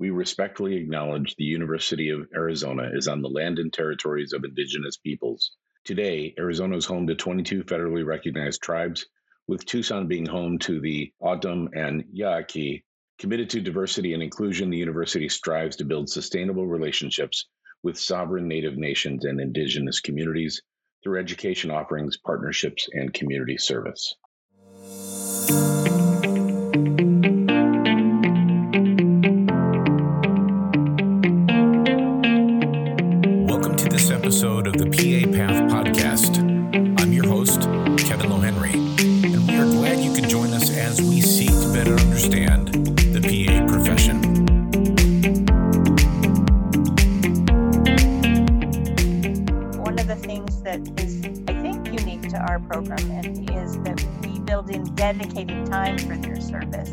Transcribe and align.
we 0.00 0.08
respectfully 0.08 0.76
acknowledge 0.76 1.36
the 1.36 1.44
University 1.44 2.08
of 2.08 2.26
Arizona 2.34 2.90
is 2.94 3.06
on 3.06 3.20
the 3.20 3.28
land 3.28 3.58
and 3.58 3.70
territories 3.70 4.32
of 4.32 4.44
indigenous 4.44 4.96
peoples. 4.96 5.52
Today, 5.84 6.34
Arizona 6.38 6.78
is 6.78 6.86
home 6.86 7.06
to 7.06 7.14
22 7.14 7.64
federally 7.64 8.04
recognized 8.04 8.62
tribes, 8.62 9.04
with 9.46 9.66
Tucson 9.66 10.08
being 10.08 10.24
home 10.24 10.58
to 10.60 10.80
the 10.80 11.12
O'odham 11.20 11.68
and 11.74 12.04
Yaqui. 12.12 12.82
Committed 13.18 13.50
to 13.50 13.60
diversity 13.60 14.14
and 14.14 14.22
inclusion, 14.22 14.70
the 14.70 14.78
university 14.78 15.28
strives 15.28 15.76
to 15.76 15.84
build 15.84 16.08
sustainable 16.08 16.66
relationships 16.66 17.46
with 17.82 17.98
sovereign 17.98 18.48
Native 18.48 18.78
nations 18.78 19.26
and 19.26 19.38
indigenous 19.38 20.00
communities 20.00 20.62
through 21.04 21.20
education 21.20 21.70
offerings, 21.70 22.16
partnerships, 22.16 22.88
and 22.94 23.12
community 23.12 23.58
service. 23.58 24.14
Dedicated 55.10 55.66
time 55.66 55.98
for 55.98 56.16
their 56.18 56.40
service. 56.40 56.88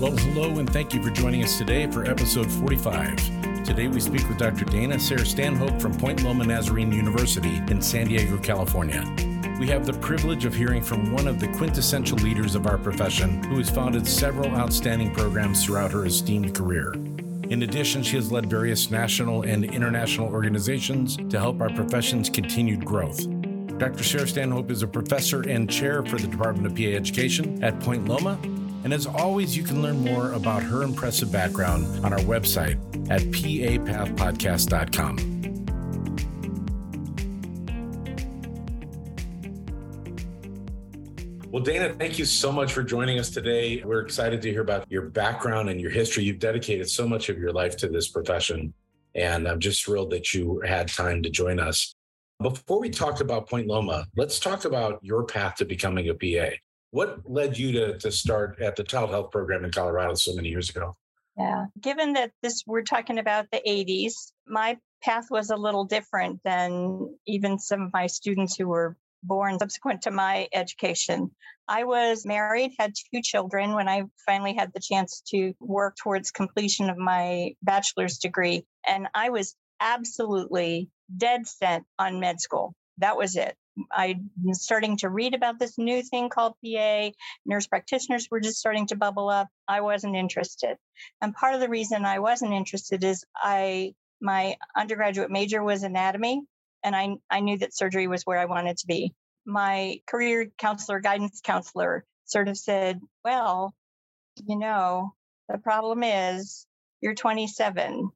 Well, 0.00 0.16
hello, 0.16 0.58
and 0.58 0.68
thank 0.68 0.92
you 0.92 1.00
for 1.00 1.10
joining 1.10 1.44
us 1.44 1.56
today 1.56 1.88
for 1.88 2.04
episode 2.04 2.50
45. 2.50 3.64
Today 3.64 3.86
we 3.86 4.00
speak 4.00 4.28
with 4.28 4.36
Dr. 4.36 4.64
Dana 4.64 4.98
Sayre-Stanhope 4.98 5.80
from 5.80 5.96
Point 5.96 6.24
Loma 6.24 6.44
Nazarene 6.44 6.90
University 6.90 7.58
in 7.68 7.80
San 7.80 8.08
Diego, 8.08 8.36
California. 8.38 9.04
We 9.60 9.68
have 9.68 9.86
the 9.86 9.92
privilege 9.92 10.44
of 10.44 10.56
hearing 10.56 10.82
from 10.82 11.12
one 11.12 11.28
of 11.28 11.38
the 11.38 11.46
quintessential 11.52 12.18
leaders 12.18 12.56
of 12.56 12.66
our 12.66 12.78
profession 12.78 13.44
who 13.44 13.58
has 13.58 13.70
founded 13.70 14.08
several 14.08 14.50
outstanding 14.56 15.14
programs 15.14 15.64
throughout 15.64 15.92
her 15.92 16.06
esteemed 16.06 16.52
career. 16.52 16.94
In 17.48 17.62
addition, 17.62 18.02
she 18.02 18.16
has 18.16 18.32
led 18.32 18.50
various 18.50 18.90
national 18.90 19.42
and 19.42 19.64
international 19.64 20.26
organizations 20.32 21.16
to 21.28 21.38
help 21.38 21.60
our 21.60 21.70
profession's 21.70 22.28
continued 22.28 22.84
growth. 22.84 23.24
Dr. 23.80 24.04
Sayre-Stanhope 24.04 24.70
is 24.70 24.82
a 24.82 24.86
professor 24.86 25.40
and 25.48 25.68
chair 25.70 26.04
for 26.04 26.18
the 26.18 26.26
Department 26.26 26.66
of 26.66 26.74
PA 26.76 26.82
Education 26.82 27.64
at 27.64 27.80
Point 27.80 28.06
Loma. 28.06 28.38
And 28.84 28.92
as 28.92 29.06
always, 29.06 29.56
you 29.56 29.62
can 29.62 29.80
learn 29.80 30.04
more 30.04 30.32
about 30.32 30.62
her 30.62 30.82
impressive 30.82 31.32
background 31.32 32.04
on 32.04 32.12
our 32.12 32.18
website 32.18 32.76
at 33.10 33.22
papathpodcast.com. 33.22 35.16
Well, 41.50 41.62
Dana, 41.62 41.94
thank 41.94 42.18
you 42.18 42.26
so 42.26 42.52
much 42.52 42.74
for 42.74 42.82
joining 42.82 43.18
us 43.18 43.30
today. 43.30 43.82
We're 43.82 44.02
excited 44.02 44.42
to 44.42 44.50
hear 44.50 44.60
about 44.60 44.84
your 44.90 45.08
background 45.08 45.70
and 45.70 45.80
your 45.80 45.90
history. 45.90 46.24
You've 46.24 46.38
dedicated 46.38 46.90
so 46.90 47.08
much 47.08 47.30
of 47.30 47.38
your 47.38 47.52
life 47.52 47.78
to 47.78 47.88
this 47.88 48.08
profession, 48.08 48.74
and 49.14 49.48
I'm 49.48 49.58
just 49.58 49.86
thrilled 49.86 50.10
that 50.10 50.34
you 50.34 50.60
had 50.66 50.88
time 50.88 51.22
to 51.22 51.30
join 51.30 51.58
us. 51.58 51.94
Before 52.40 52.80
we 52.80 52.88
talk 52.88 53.20
about 53.20 53.50
Point 53.50 53.66
Loma, 53.66 54.06
let's 54.16 54.38
talk 54.38 54.64
about 54.64 54.98
your 55.02 55.24
path 55.24 55.56
to 55.56 55.66
becoming 55.66 56.08
a 56.08 56.14
PA. 56.14 56.54
What 56.90 57.20
led 57.30 57.58
you 57.58 57.70
to, 57.72 57.98
to 57.98 58.10
start 58.10 58.62
at 58.62 58.76
the 58.76 58.82
child 58.82 59.10
health 59.10 59.30
program 59.30 59.62
in 59.62 59.70
Colorado 59.70 60.14
so 60.14 60.34
many 60.34 60.48
years 60.48 60.70
ago? 60.70 60.96
Yeah. 61.36 61.66
Given 61.78 62.14
that 62.14 62.32
this 62.42 62.62
we're 62.66 62.80
talking 62.80 63.18
about 63.18 63.46
the 63.52 63.60
80s, 63.68 64.32
my 64.46 64.78
path 65.02 65.26
was 65.30 65.50
a 65.50 65.56
little 65.56 65.84
different 65.84 66.40
than 66.42 67.14
even 67.26 67.58
some 67.58 67.82
of 67.82 67.92
my 67.92 68.06
students 68.06 68.56
who 68.56 68.68
were 68.68 68.96
born 69.22 69.58
subsequent 69.58 70.02
to 70.02 70.10
my 70.10 70.48
education. 70.54 71.30
I 71.68 71.84
was 71.84 72.24
married, 72.24 72.72
had 72.78 72.94
two 73.12 73.20
children 73.20 73.74
when 73.74 73.86
I 73.86 74.04
finally 74.24 74.54
had 74.54 74.72
the 74.72 74.80
chance 74.80 75.22
to 75.28 75.52
work 75.60 75.96
towards 75.96 76.30
completion 76.30 76.88
of 76.88 76.96
my 76.96 77.54
bachelor's 77.62 78.16
degree. 78.16 78.64
And 78.86 79.08
I 79.14 79.28
was 79.28 79.54
absolutely 79.80 80.90
dead 81.14 81.46
set 81.46 81.82
on 81.98 82.20
med 82.20 82.40
school. 82.40 82.74
That 82.98 83.16
was 83.16 83.36
it. 83.36 83.56
I'm 83.92 84.30
starting 84.52 84.98
to 84.98 85.08
read 85.08 85.34
about 85.34 85.58
this 85.58 85.78
new 85.78 86.02
thing 86.02 86.28
called 86.28 86.54
PA. 86.64 87.10
Nurse 87.46 87.66
practitioners 87.66 88.28
were 88.30 88.40
just 88.40 88.58
starting 88.58 88.86
to 88.88 88.96
bubble 88.96 89.28
up. 89.28 89.48
I 89.68 89.80
wasn't 89.80 90.16
interested. 90.16 90.76
And 91.22 91.34
part 91.34 91.54
of 91.54 91.60
the 91.60 91.68
reason 91.68 92.04
I 92.04 92.18
wasn't 92.18 92.52
interested 92.52 93.04
is 93.04 93.24
I 93.36 93.94
my 94.20 94.56
undergraduate 94.76 95.30
major 95.30 95.62
was 95.62 95.82
anatomy 95.82 96.42
and 96.84 96.94
I 96.94 97.16
I 97.30 97.40
knew 97.40 97.58
that 97.58 97.74
surgery 97.74 98.06
was 98.06 98.24
where 98.24 98.38
I 98.38 98.46
wanted 98.46 98.78
to 98.78 98.86
be. 98.86 99.14
My 99.46 100.00
career 100.06 100.50
counselor, 100.58 101.00
guidance 101.00 101.40
counselor 101.42 102.04
sort 102.26 102.48
of 102.48 102.58
said, 102.58 103.00
"Well, 103.24 103.74
you 104.44 104.58
know, 104.58 105.14
the 105.48 105.58
problem 105.58 106.02
is 106.02 106.66
you're 107.00 107.14
27. 107.14 108.10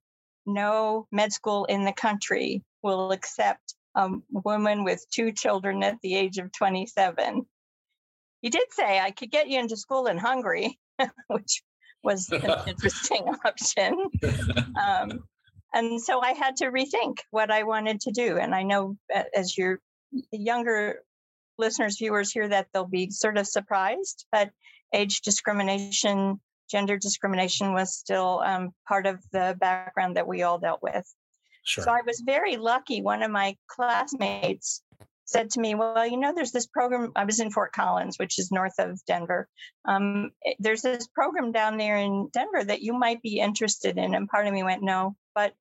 No 0.47 1.07
med 1.11 1.33
school 1.33 1.65
in 1.67 1.85
the 1.85 1.93
country 1.93 2.63
will 2.83 3.13
accept 3.13 3.75
a 3.97 4.11
woman 4.31 4.85
with 4.85 5.05
two 5.11 5.33
children 5.33 5.83
at 5.83 5.99
the 6.03 6.17
age 6.17 6.39
of 6.39 6.53
27. 6.53 7.47
He 8.43 8.51
did 8.51 8.67
say 8.73 9.01
I 9.01 9.11
could 9.11 9.31
get 9.31 9.49
you 9.49 9.59
into 9.59 9.77
school 9.77 10.07
in 10.07 10.19
Hungary, 10.19 10.79
which 11.29 11.63
was 12.03 12.29
an 12.31 12.43
interesting 12.67 13.25
option. 13.45 14.11
Um, 14.79 15.25
and 15.73 16.01
so 16.01 16.21
I 16.21 16.33
had 16.33 16.57
to 16.57 16.67
rethink 16.67 17.19
what 17.31 17.51
I 17.51 17.65
wanted 17.65 18.01
to 18.03 18.13
do. 18.13 18.39
And 18.39 18.55
I 18.55 18.63
know 18.63 18.97
as 19.35 19.57
your 19.57 19.81
younger 20.31 21.03
listeners, 21.59 21.99
viewers 21.99 22.31
hear 22.31 22.49
that 22.49 22.69
they'll 22.73 22.87
be 22.87 23.11
sort 23.11 23.39
of 23.39 23.47
surprised, 23.47 24.27
but 24.31 24.51
age 24.93 25.23
discrimination, 25.23 26.41
gender 26.71 26.97
discrimination 26.97 27.73
was 27.73 27.95
still 27.95 28.43
um, 28.45 28.71
part 28.89 29.07
of 29.07 29.23
the 29.33 29.57
background 29.59 30.17
that 30.17 30.27
we 30.27 30.43
all 30.43 30.59
dealt 30.59 30.83
with. 30.83 31.05
Sure. 31.65 31.85
So 31.85 31.91
I 31.91 32.03
was 32.07 32.23
very 32.25 32.57
lucky. 32.57 33.01
One 33.01 33.23
of 33.23 33.31
my 33.31 33.57
classmates 33.69 34.83
said 35.25 35.51
to 35.51 35.61
me, 35.61 35.75
Well, 35.75 36.07
you 36.07 36.19
know, 36.19 36.33
there's 36.35 36.53
this 36.53 36.67
program. 36.67 37.13
I 37.17 37.25
was 37.25 37.41
in 37.41 37.51
Fort 37.51 37.73
Collins, 37.73 38.19
which 38.19 38.39
is 38.39 38.53
north 38.53 38.75
of 38.79 39.01
Denver. 39.07 39.49
Um, 39.87 40.31
there's 40.59 40.83
this 40.83 41.07
program 41.09 41.53
down 41.53 41.79
there 41.79 41.97
in 41.97 42.29
Denver 42.33 42.63
that 42.65 42.83
you 42.83 42.93
might 42.93 43.23
be 43.23 43.41
interested 43.41 43.97
in. 43.97 44.15
And 44.15 44.29
part 44.29 44.47
of 44.47 44.53
me 44.53 44.63
went, 44.63 44.83
No. 44.83 45.17
But 45.35 45.55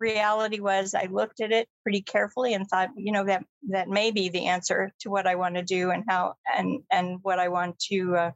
reality 0.00 0.60
was 0.60 0.94
I 0.94 1.06
looked 1.10 1.40
at 1.40 1.52
it 1.52 1.68
pretty 1.82 2.02
carefully 2.02 2.54
and 2.54 2.66
thought, 2.66 2.90
you 2.96 3.12
know, 3.12 3.24
that 3.24 3.44
that 3.70 3.88
may 3.88 4.10
be 4.10 4.28
the 4.28 4.46
answer 4.46 4.92
to 5.00 5.10
what 5.10 5.26
I 5.26 5.34
want 5.34 5.54
to 5.56 5.62
do 5.62 5.90
and 5.90 6.04
how 6.08 6.34
and 6.56 6.82
and 6.90 7.18
what 7.22 7.38
I 7.38 7.48
want 7.48 7.78
to 7.90 8.16
uh, 8.16 8.30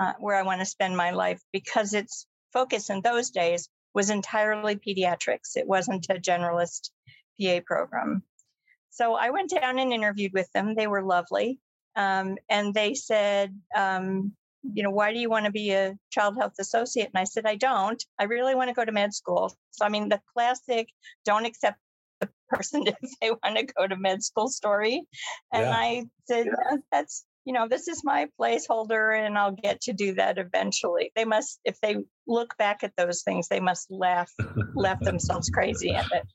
uh, 0.00 0.14
where 0.18 0.36
I 0.36 0.42
want 0.42 0.60
to 0.60 0.66
spend 0.66 0.96
my 0.96 1.10
life 1.10 1.40
because 1.52 1.92
its 1.94 2.26
focus 2.52 2.90
in 2.90 3.02
those 3.02 3.30
days 3.30 3.68
was 3.94 4.10
entirely 4.10 4.76
pediatrics. 4.76 5.56
It 5.56 5.66
wasn't 5.66 6.06
a 6.08 6.14
generalist 6.14 6.90
PA 7.40 7.60
program. 7.66 8.22
So 8.90 9.14
I 9.14 9.30
went 9.30 9.50
down 9.50 9.78
and 9.78 9.92
interviewed 9.92 10.32
with 10.32 10.50
them. 10.52 10.74
They 10.74 10.86
were 10.86 11.02
lovely. 11.02 11.60
Um, 11.96 12.38
and 12.48 12.72
they 12.72 12.94
said, 12.94 13.54
um, 13.76 14.32
you 14.62 14.82
know, 14.82 14.90
why 14.90 15.12
do 15.12 15.18
you 15.18 15.28
want 15.28 15.46
to 15.46 15.52
be 15.52 15.72
a 15.72 15.96
child 16.10 16.36
health 16.36 16.54
associate? 16.58 17.10
And 17.12 17.20
I 17.20 17.24
said, 17.24 17.46
I 17.46 17.56
don't. 17.56 18.02
I 18.18 18.24
really 18.24 18.54
want 18.54 18.68
to 18.68 18.74
go 18.74 18.84
to 18.84 18.92
med 18.92 19.14
school. 19.14 19.54
So, 19.70 19.84
I 19.84 19.88
mean, 19.88 20.08
the 20.08 20.20
classic 20.34 20.88
don't 21.24 21.46
accept 21.46 21.78
the 22.20 22.28
person 22.48 22.86
if 22.86 23.10
they 23.20 23.30
want 23.30 23.56
to 23.56 23.66
go 23.76 23.86
to 23.86 23.96
med 23.96 24.22
school 24.22 24.48
story. 24.48 25.02
And 25.52 25.62
yeah. 25.62 25.76
I 25.76 26.04
said, 26.26 26.46
yeah. 26.46 26.76
that's 26.90 27.24
you 27.44 27.52
know, 27.52 27.68
this 27.68 27.88
is 27.88 28.04
my 28.04 28.28
placeholder 28.38 29.18
and 29.18 29.38
I'll 29.38 29.52
get 29.52 29.82
to 29.82 29.92
do 29.92 30.14
that 30.14 30.38
eventually. 30.38 31.12
They 31.16 31.24
must, 31.24 31.60
if 31.64 31.80
they 31.80 31.96
look 32.26 32.56
back 32.56 32.84
at 32.84 32.96
those 32.96 33.22
things, 33.22 33.48
they 33.48 33.60
must 33.60 33.90
laugh, 33.90 34.30
laugh 34.74 35.00
themselves 35.00 35.48
crazy 35.48 35.92
at 35.92 36.06
it. 36.12 36.26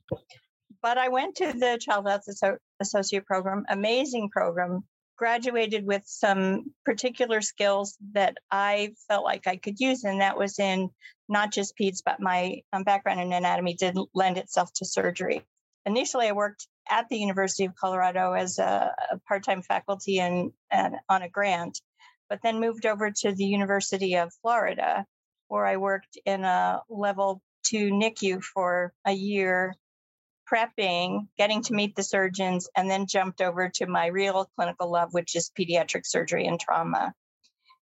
But 0.82 0.98
I 0.98 1.10
went 1.10 1.38
to 1.38 1.54
the 1.54 1.80
Child 1.80 2.08
Health 2.08 2.60
Associate 2.80 3.26
program, 3.26 3.66
amazing 3.70 4.30
program, 4.30 4.84
graduated 5.18 5.86
with 5.86 6.04
some 6.06 6.74
particular 6.84 7.42
skills 7.42 7.98
that 8.14 8.38
I 8.52 8.94
felt 9.08 9.24
like 9.24 9.48
I 9.48 9.56
could 9.58 9.80
use. 9.80 10.04
And 10.04 10.22
that 10.22 10.38
was 10.38 10.60
in 10.60 10.90
not 11.30 11.52
just 11.52 11.78
PEDS, 11.78 12.02
but 12.04 12.20
my 12.20 12.62
um, 12.74 12.84
background 12.84 13.22
in 13.22 13.32
anatomy 13.32 13.76
did 13.76 13.98
lend 14.14 14.38
itself 14.38 14.72
to 14.76 14.86
surgery. 14.86 15.44
Initially, 15.86 16.28
I 16.28 16.34
worked 16.34 16.68
at 16.90 17.10
the 17.10 17.18
University 17.18 17.66
of 17.66 17.76
Colorado 17.76 18.34
as 18.34 18.60
a, 18.60 18.94
a 19.12 19.20
part-time 19.28 19.62
faculty 19.62 20.20
and, 20.20 20.52
and 20.72 20.96
on 21.10 21.22
a 21.22 21.30
grant, 21.30 21.80
but 22.30 22.40
then 22.42 22.60
moved 22.60 22.86
over 22.86 23.12
to 23.12 23.32
the 23.32 23.46
University 23.46 24.16
of 24.16 24.34
Florida, 24.42 25.06
where 25.48 25.66
I 25.66 25.78
worked 25.78 26.18
in 26.26 26.44
a 26.44 26.82
level 26.90 27.42
two 27.64 27.90
NICU 27.92 28.44
for 28.44 28.94
a 29.06 29.12
year, 29.12 29.76
prepping, 30.52 31.28
getting 31.38 31.64
to 31.64 31.74
meet 31.74 31.96
the 31.96 32.04
surgeons, 32.04 32.70
and 32.76 32.90
then 32.90 33.08
jumped 33.08 33.42
over 33.42 33.70
to 33.76 33.88
my 33.88 34.08
real 34.08 34.50
clinical 34.56 34.92
love, 34.92 35.14
which 35.14 35.36
is 35.36 35.52
pediatric 35.58 36.06
surgery 36.06 36.48
and 36.48 36.60
trauma. 36.60 37.14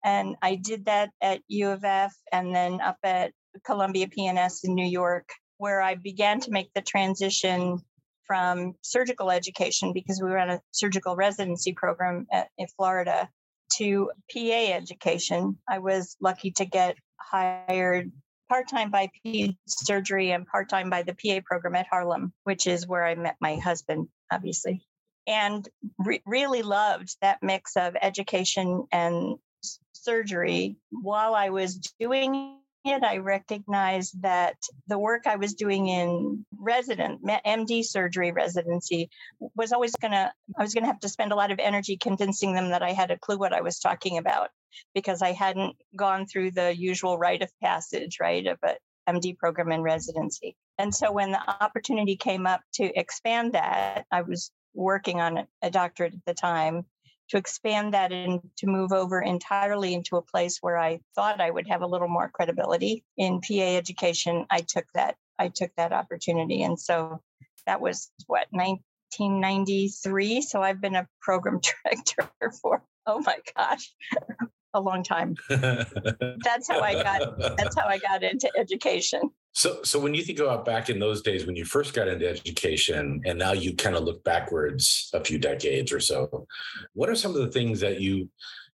And 0.05 0.37
I 0.41 0.55
did 0.55 0.87
that 0.87 1.11
at 1.21 1.41
U 1.49 1.71
of 1.71 1.85
F 1.85 2.15
and 2.33 2.55
then 2.55 2.81
up 2.81 2.99
at 3.03 3.33
Columbia 3.65 4.09
P&S 4.09 4.65
in 4.65 4.75
New 4.75 4.87
York, 4.87 5.29
where 5.59 5.83
I 5.83 5.97
began 5.97 6.41
to 6.41 6.51
make 6.51 6.73
the 6.75 6.83
transition 6.83 7.81
from 8.27 8.75
surgical 8.83 9.31
education 9.31 9.93
because 9.93 10.21
we 10.23 10.31
ran 10.31 10.51
a 10.51 10.61
surgical 10.71 11.17
residency 11.17 11.73
program 11.73 12.27
at, 12.33 12.49
in 12.59 12.67
Florida 12.77 13.29
to 13.77 14.11
PA 14.33 14.73
education. 14.73 15.59
I 15.69 15.79
was 15.79 16.17
lucky 16.21 16.53
to 16.53 16.65
get 16.65 16.97
hired 17.19 18.13
part 18.49 18.69
time 18.69 18.91
by 18.91 19.11
peds 19.27 19.57
surgery 19.67 20.31
and 20.31 20.47
part 20.47 20.69
time 20.69 20.91
by 20.91 21.03
the 21.03 21.15
PA 21.15 21.41
program 21.45 21.75
at 21.75 21.87
Harlem, 21.91 22.33
which 22.45 22.67
is 22.67 22.87
where 22.87 23.05
I 23.05 23.15
met 23.15 23.37
my 23.41 23.57
husband, 23.57 24.09
obviously, 24.33 24.87
and 25.27 25.69
re- 25.99 26.23
really 26.25 26.63
loved 26.63 27.17
that 27.21 27.43
mix 27.43 27.77
of 27.77 27.97
education 28.01 28.87
and 28.93 29.37
surgery. 29.93 30.77
While 30.91 31.35
I 31.35 31.51
was 31.51 31.77
doing 31.99 32.58
it, 32.85 33.03
I 33.03 33.19
recognized 33.19 34.23
that 34.23 34.57
the 34.87 34.99
work 34.99 35.27
I 35.27 35.37
was 35.37 35.55
doing 35.55 35.89
in 35.89 36.45
resident 36.59 37.21
MD 37.25 37.85
surgery 37.85 38.33
residency 38.33 39.11
was 39.57 39.73
always 39.73 39.95
going 39.97 40.13
to, 40.13 40.33
I 40.57 40.63
was 40.63 40.75
going 40.75 40.85
to 40.85 40.91
have 40.91 41.01
to 41.01 41.09
spend 41.09 41.33
a 41.33 41.37
lot 41.37 41.51
of 41.51 41.59
energy 41.59 41.97
convincing 41.97 42.55
them 42.55 42.71
that 42.71 42.83
I 42.83 42.93
had 42.93 43.11
a 43.11 43.19
clue 43.19 43.39
what 43.39 43.53
I 43.53 43.61
was 43.61 43.79
talking 43.79 44.19
about 44.19 44.51
because 44.95 45.23
I 45.23 45.33
hadn't 45.33 45.77
gone 45.97 46.27
through 46.27 46.53
the 46.53 46.75
usual 46.77 47.19
rite 47.19 47.43
of 47.43 47.51
passage, 47.63 48.19
right, 48.21 48.47
of 48.47 48.59
a 48.63 48.77
MD 49.09 49.37
program 49.37 49.73
in 49.73 49.83
residency. 49.83 50.57
And 50.79 50.95
so 50.95 51.11
when 51.11 51.33
the 51.33 51.63
opportunity 51.63 52.17
came 52.17 52.47
up 52.47 52.61
to 52.75 52.85
expand 52.99 53.55
that, 53.55 54.05
I 54.13 54.23
was 54.23 54.51
working 54.75 55.21
on 55.21 55.47
a 55.63 55.71
doctorate 55.71 56.15
at 56.15 56.25
the 56.27 56.35
time 56.35 56.85
to 57.31 57.37
expand 57.37 57.95
that 57.95 58.13
and 58.13 58.41
to 58.57 58.67
move 58.67 58.93
over 58.93 59.21
entirely 59.21 59.95
into 59.95 60.17
a 60.17 60.23
place 60.23 60.59
where 60.61 60.79
I 60.79 61.01
thought 61.15 61.41
I 61.41 61.51
would 61.51 61.69
have 61.69 61.83
a 61.83 61.87
little 61.87 62.09
more 62.09 62.31
credibility 62.33 63.05
in 63.17 63.41
PA 63.41 63.77
education, 63.77 64.47
I 64.51 64.61
took 64.61 64.87
that 64.95 65.17
I 65.39 65.49
took 65.49 65.71
that 65.77 65.93
opportunity. 65.93 66.63
And 66.63 66.81
so 66.81 67.21
that 67.67 67.81
was 67.81 68.11
what 68.27 68.47
1993. 68.51 70.43
So 70.43 70.63
I've 70.63 70.81
been 70.81 70.97
a 70.97 71.07
program 71.21 71.61
director 71.85 72.31
for 72.61 72.83
oh 73.07 73.21
my 73.21 73.39
gosh, 73.57 73.93
a 74.75 74.81
long 74.81 75.03
time. 75.03 75.37
that's 75.49 76.69
how 76.69 76.81
I 76.81 77.03
got 77.03 77.57
that's 77.57 77.77
how 77.77 77.87
I 77.87 77.99
got 77.99 78.23
into 78.23 78.51
education. 78.57 79.23
So 79.53 79.81
so 79.83 79.99
when 79.99 80.15
you 80.15 80.23
think 80.23 80.39
about 80.39 80.65
back 80.65 80.91
in 80.91 80.99
those 80.99 81.23
days 81.23 81.47
when 81.47 81.57
you 81.57 81.65
first 81.65 81.95
got 81.95 82.09
into 82.09 82.29
education 82.29 83.21
and 83.25 83.39
now 83.39 83.53
you 83.53 83.75
kind 83.75 83.97
of 83.97 84.05
look 84.05 84.23
backwards 84.25 85.11
a 85.15 85.25
few 85.25 85.39
decades 85.39 85.93
or 85.93 86.01
so, 86.01 86.47
what 86.93 87.09
are 87.09 87.15
some 87.15 87.35
of 87.35 87.41
the 87.41 87.51
things 87.51 87.81
that 87.81 88.01
you 88.01 88.29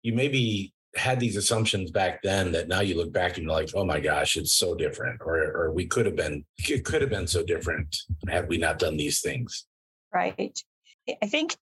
you 0.03 0.13
maybe 0.13 0.73
had 0.95 1.19
these 1.19 1.35
assumptions 1.35 1.91
back 1.91 2.21
then 2.23 2.51
that 2.51 2.67
now 2.67 2.81
you 2.81 2.95
look 2.95 3.11
back 3.11 3.37
and 3.37 3.45
you're 3.45 3.53
like, 3.53 3.69
oh 3.75 3.85
my 3.85 3.99
gosh, 3.99 4.37
it's 4.37 4.53
so 4.53 4.75
different, 4.75 5.21
or 5.21 5.37
or 5.55 5.71
we 5.71 5.85
could 5.85 6.05
have 6.05 6.15
been 6.15 6.45
it 6.57 6.85
could 6.85 7.01
have 7.01 7.11
been 7.11 7.27
so 7.27 7.43
different 7.43 7.95
had 8.27 8.47
we 8.47 8.57
not 8.57 8.79
done 8.79 8.97
these 8.97 9.21
things. 9.21 9.65
Right. 10.13 10.63
I 11.21 11.27
think 11.27 11.55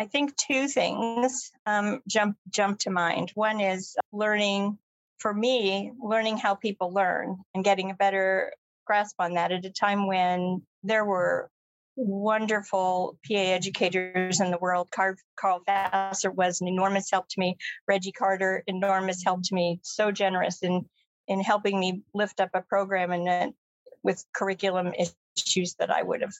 I 0.00 0.06
think 0.06 0.36
two 0.36 0.68
things 0.68 1.50
um, 1.66 2.00
jump 2.06 2.36
jump 2.50 2.80
to 2.80 2.90
mind. 2.90 3.32
One 3.34 3.60
is 3.60 3.96
learning. 4.12 4.78
For 5.18 5.34
me, 5.34 5.90
learning 6.00 6.36
how 6.36 6.54
people 6.54 6.92
learn 6.92 7.38
and 7.52 7.64
getting 7.64 7.90
a 7.90 7.94
better 7.94 8.52
grasp 8.86 9.16
on 9.18 9.34
that 9.34 9.50
at 9.50 9.64
a 9.64 9.70
time 9.70 10.06
when 10.06 10.62
there 10.84 11.04
were 11.04 11.50
wonderful 11.96 13.18
PA 13.26 13.34
educators 13.34 14.40
in 14.40 14.52
the 14.52 14.58
world. 14.58 14.88
Carl, 14.92 15.16
Carl 15.34 15.62
Fasser 15.68 16.32
was 16.32 16.60
an 16.60 16.68
enormous 16.68 17.10
help 17.10 17.26
to 17.30 17.40
me. 17.40 17.56
Reggie 17.88 18.12
Carter, 18.12 18.62
enormous 18.68 19.24
help 19.24 19.42
to 19.42 19.54
me. 19.54 19.80
So 19.82 20.12
generous 20.12 20.62
in 20.62 20.86
in 21.26 21.40
helping 21.40 21.78
me 21.78 22.02
lift 22.14 22.40
up 22.40 22.50
a 22.54 22.62
program 22.62 23.10
and 23.10 23.52
with 24.02 24.24
curriculum 24.34 24.92
issues 24.94 25.74
that 25.74 25.90
I 25.90 26.02
would 26.02 26.22
have 26.22 26.32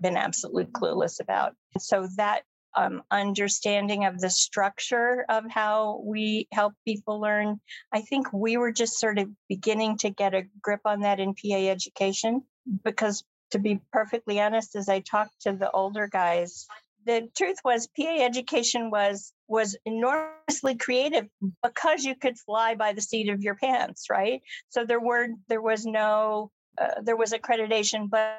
been 0.00 0.16
absolutely 0.16 0.64
clueless 0.64 1.20
about. 1.20 1.54
So 1.78 2.08
that 2.16 2.42
um, 2.74 3.02
understanding 3.10 4.04
of 4.04 4.20
the 4.20 4.30
structure 4.30 5.24
of 5.28 5.44
how 5.50 6.00
we 6.04 6.48
help 6.52 6.74
people 6.84 7.20
learn. 7.20 7.60
I 7.92 8.00
think 8.00 8.32
we 8.32 8.56
were 8.56 8.72
just 8.72 8.98
sort 8.98 9.18
of 9.18 9.28
beginning 9.48 9.98
to 9.98 10.10
get 10.10 10.34
a 10.34 10.44
grip 10.60 10.80
on 10.84 11.00
that 11.00 11.20
in 11.20 11.34
PA 11.34 11.56
education 11.56 12.42
because, 12.84 13.24
to 13.50 13.58
be 13.58 13.80
perfectly 13.92 14.40
honest, 14.40 14.76
as 14.76 14.88
I 14.88 15.00
talked 15.00 15.42
to 15.42 15.52
the 15.52 15.70
older 15.70 16.08
guys, 16.08 16.66
the 17.04 17.28
truth 17.36 17.58
was 17.64 17.88
PA 17.88 18.22
education 18.24 18.90
was 18.90 19.32
was 19.48 19.76
enormously 19.84 20.76
creative 20.76 21.26
because 21.62 22.04
you 22.04 22.14
could 22.14 22.38
fly 22.38 22.74
by 22.74 22.92
the 22.92 23.00
seat 23.00 23.28
of 23.28 23.42
your 23.42 23.56
pants, 23.56 24.06
right? 24.08 24.40
So 24.70 24.84
there 24.84 25.00
were 25.00 25.28
there 25.48 25.60
was 25.60 25.84
no 25.84 26.50
uh, 26.78 27.02
there 27.02 27.16
was 27.16 27.32
accreditation, 27.32 28.08
but 28.08 28.38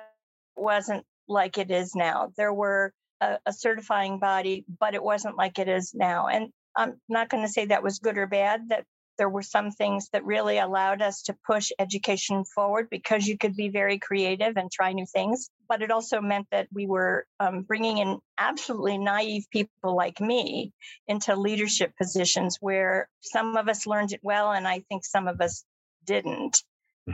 wasn't 0.56 1.06
like 1.27 1.57
it 1.57 1.71
is 1.71 1.95
now. 1.95 2.31
There 2.38 2.53
were 2.53 2.94
a, 3.24 3.40
a 3.46 3.54
certifying 3.54 4.20
body, 4.20 4.66
but 4.80 4.96
it 4.96 5.04
wasn't 5.04 5.38
like 5.38 5.60
it 5.60 5.68
is 5.68 5.94
now. 5.94 6.28
And 6.28 6.50
I'm 6.75 7.00
not 7.08 7.30
going 7.30 7.44
to 7.44 7.52
say 7.52 7.66
that 7.66 7.84
was 7.84 8.00
good 8.00 8.18
or 8.18 8.28
bad, 8.28 8.70
that 8.70 8.86
there 9.18 9.30
were 9.30 9.44
some 9.44 9.70
things 9.72 10.10
that 10.12 10.25
really 10.25 10.58
allowed 10.58 11.02
us 11.02 11.24
to 11.24 11.38
push 11.46 11.72
education 11.78 12.46
forward 12.46 12.88
because 12.90 13.28
you 13.28 13.38
could 13.38 13.56
be 13.56 13.70
very 13.70 14.00
creative 14.00 14.58
and 14.58 14.72
try 14.72 14.92
new 14.92 15.06
things. 15.06 15.50
But 15.70 15.84
it 15.84 15.92
also 15.92 16.20
meant 16.20 16.48
that 16.52 16.68
we 16.74 16.88
were 16.88 17.25
um, 17.40 17.62
bringing 17.62 18.00
in 18.00 18.20
absolutely 18.38 18.98
naive 18.98 19.46
people 19.52 19.96
like 19.96 20.19
me 20.19 20.74
into 21.08 21.36
leadership 21.36 21.94
positions 21.96 22.58
where 22.60 23.08
some 23.22 23.56
of 23.56 23.69
us 23.69 23.86
learned 23.86 24.14
it 24.14 24.22
well, 24.24 24.52
and 24.52 24.68
I 24.68 24.84
think 24.90 25.06
some 25.06 25.28
of 25.28 25.42
us 25.42 25.64
didn't. 26.06 26.64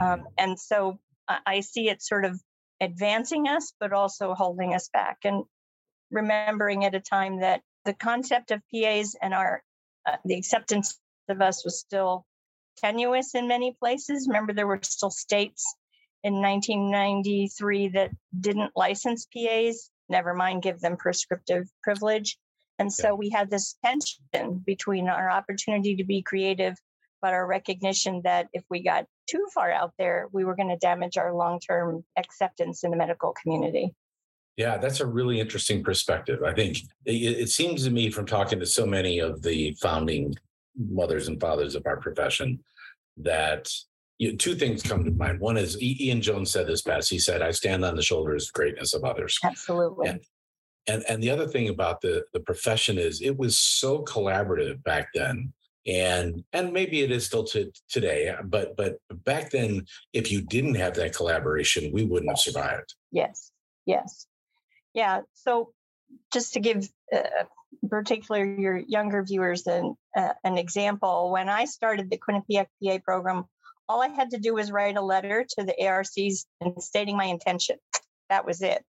mm-hmm. 0.00 0.22
and 0.38 0.58
so 0.58 0.98
I 1.46 1.60
see 1.60 1.88
it 1.88 2.02
sort 2.02 2.24
of 2.24 2.40
advancing 2.80 3.46
us, 3.46 3.72
but 3.78 3.92
also 3.92 4.34
holding 4.34 4.74
us 4.74 4.88
back. 4.92 5.18
And 5.24 5.44
remembering 6.10 6.84
at 6.84 6.94
a 6.94 7.00
time 7.00 7.40
that 7.40 7.62
the 7.84 7.94
concept 7.94 8.50
of 8.50 8.62
PAs 8.72 9.16
and 9.20 9.34
our 9.34 9.62
uh, 10.06 10.16
the 10.24 10.34
acceptance 10.34 10.98
of 11.28 11.40
us 11.40 11.64
was 11.64 11.78
still 11.78 12.24
tenuous 12.78 13.34
in 13.34 13.48
many 13.48 13.76
places. 13.78 14.26
Remember, 14.26 14.52
there 14.52 14.66
were 14.66 14.80
still 14.82 15.10
states 15.10 15.74
in 16.22 16.34
1993 16.34 17.88
that 17.88 18.10
didn't 18.38 18.72
license 18.76 19.26
PAs, 19.26 19.90
never 20.08 20.34
mind 20.34 20.62
give 20.62 20.80
them 20.80 20.96
prescriptive 20.96 21.68
privilege. 21.82 22.38
And 22.78 22.92
so 22.92 23.14
we 23.14 23.28
had 23.28 23.50
this 23.50 23.76
tension 23.84 24.62
between 24.64 25.08
our 25.08 25.30
opportunity 25.30 25.96
to 25.96 26.04
be 26.04 26.22
creative, 26.22 26.76
but 27.20 27.34
our 27.34 27.46
recognition 27.46 28.22
that 28.24 28.48
if 28.54 28.64
we 28.70 28.82
got 28.82 29.04
too 29.28 29.46
far 29.52 29.70
out 29.70 29.92
there, 29.98 30.28
we 30.32 30.44
were 30.44 30.56
going 30.56 30.70
to 30.70 30.78
damage 30.78 31.18
our 31.18 31.34
long 31.34 31.60
term 31.60 32.04
acceptance 32.16 32.82
in 32.82 32.90
the 32.90 32.96
medical 32.96 33.34
community. 33.34 33.94
Yeah, 34.60 34.76
that's 34.76 35.00
a 35.00 35.06
really 35.06 35.40
interesting 35.40 35.82
perspective. 35.82 36.42
I 36.46 36.52
think 36.52 36.76
it, 37.06 37.12
it, 37.14 37.48
seems 37.48 37.82
to 37.84 37.90
me 37.90 38.10
from 38.10 38.26
talking 38.26 38.60
to 38.60 38.66
so 38.66 38.84
many 38.84 39.18
of 39.18 39.40
the 39.40 39.74
founding 39.80 40.34
mothers 40.76 41.28
and 41.28 41.40
fathers 41.40 41.74
of 41.74 41.86
our 41.86 41.96
profession 41.96 42.58
that 43.16 43.70
you 44.18 44.28
know, 44.28 44.36
two 44.36 44.54
things 44.54 44.82
come 44.82 45.02
to 45.02 45.12
mind. 45.12 45.40
One 45.40 45.56
is 45.56 45.80
Ian 45.80 46.20
Jones 46.20 46.50
said 46.50 46.66
this 46.66 46.82
best. 46.82 47.08
He 47.08 47.18
said, 47.18 47.40
"I 47.40 47.52
stand 47.52 47.86
on 47.86 47.96
the 47.96 48.02
shoulders 48.02 48.48
of 48.48 48.52
greatness 48.52 48.92
of 48.92 49.02
others." 49.02 49.38
Absolutely. 49.42 50.08
And, 50.08 50.20
and 50.86 51.04
and 51.08 51.22
the 51.22 51.30
other 51.30 51.46
thing 51.46 51.70
about 51.70 52.02
the 52.02 52.24
the 52.34 52.40
profession 52.40 52.98
is 52.98 53.22
it 53.22 53.38
was 53.38 53.56
so 53.56 54.04
collaborative 54.04 54.84
back 54.84 55.08
then 55.14 55.54
and 55.86 56.44
and 56.52 56.70
maybe 56.70 57.00
it 57.00 57.10
is 57.10 57.24
still 57.24 57.44
to 57.44 57.72
today 57.88 58.34
but 58.44 58.76
but 58.76 58.98
back 59.24 59.50
then 59.50 59.86
if 60.12 60.30
you 60.30 60.42
didn't 60.42 60.74
have 60.74 60.92
that 60.92 61.16
collaboration 61.16 61.90
we 61.90 62.04
wouldn't 62.04 62.30
have 62.30 62.38
survived 62.38 62.94
yes 63.10 63.52
yes 63.86 64.26
yeah. 64.94 65.22
So 65.34 65.72
just 66.32 66.54
to 66.54 66.60
give 66.60 66.88
uh, 67.14 67.44
particularly 67.88 68.60
your 68.60 68.76
younger 68.76 69.22
viewers 69.22 69.66
an, 69.66 69.94
uh, 70.16 70.32
an 70.44 70.58
example, 70.58 71.30
when 71.30 71.48
I 71.48 71.64
started 71.64 72.10
the 72.10 72.18
Quinnipiac 72.18 72.66
PA 72.82 72.98
program, 73.04 73.44
all 73.88 74.02
I 74.02 74.08
had 74.08 74.30
to 74.30 74.38
do 74.38 74.54
was 74.54 74.70
write 74.70 74.96
a 74.96 75.02
letter 75.02 75.44
to 75.58 75.64
the 75.64 75.86
ARCs 75.86 76.46
and 76.60 76.82
stating 76.82 77.16
my 77.16 77.24
intention. 77.24 77.76
That 78.28 78.46
was 78.46 78.62
it. 78.62 78.84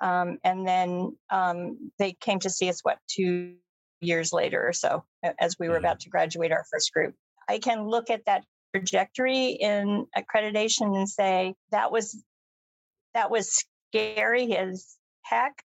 Um, 0.00 0.38
and 0.42 0.66
then 0.66 1.16
um, 1.30 1.92
they 1.98 2.12
came 2.20 2.40
to 2.40 2.50
see 2.50 2.68
us, 2.68 2.80
what, 2.82 2.98
two 3.08 3.54
years 4.00 4.32
later 4.32 4.66
or 4.66 4.72
so, 4.72 5.04
as 5.38 5.56
we 5.58 5.68
were 5.68 5.76
mm-hmm. 5.76 5.84
about 5.84 6.00
to 6.00 6.10
graduate 6.10 6.50
our 6.50 6.64
first 6.70 6.92
group. 6.92 7.14
I 7.48 7.58
can 7.58 7.86
look 7.86 8.10
at 8.10 8.24
that 8.26 8.44
trajectory 8.74 9.50
in 9.50 10.06
accreditation 10.16 10.96
and 10.96 11.08
say 11.08 11.54
that 11.70 11.92
was 11.92 12.20
that 13.14 13.30
was 13.30 13.64
scary 13.92 14.56
as 14.56 14.96
heck 15.22 15.62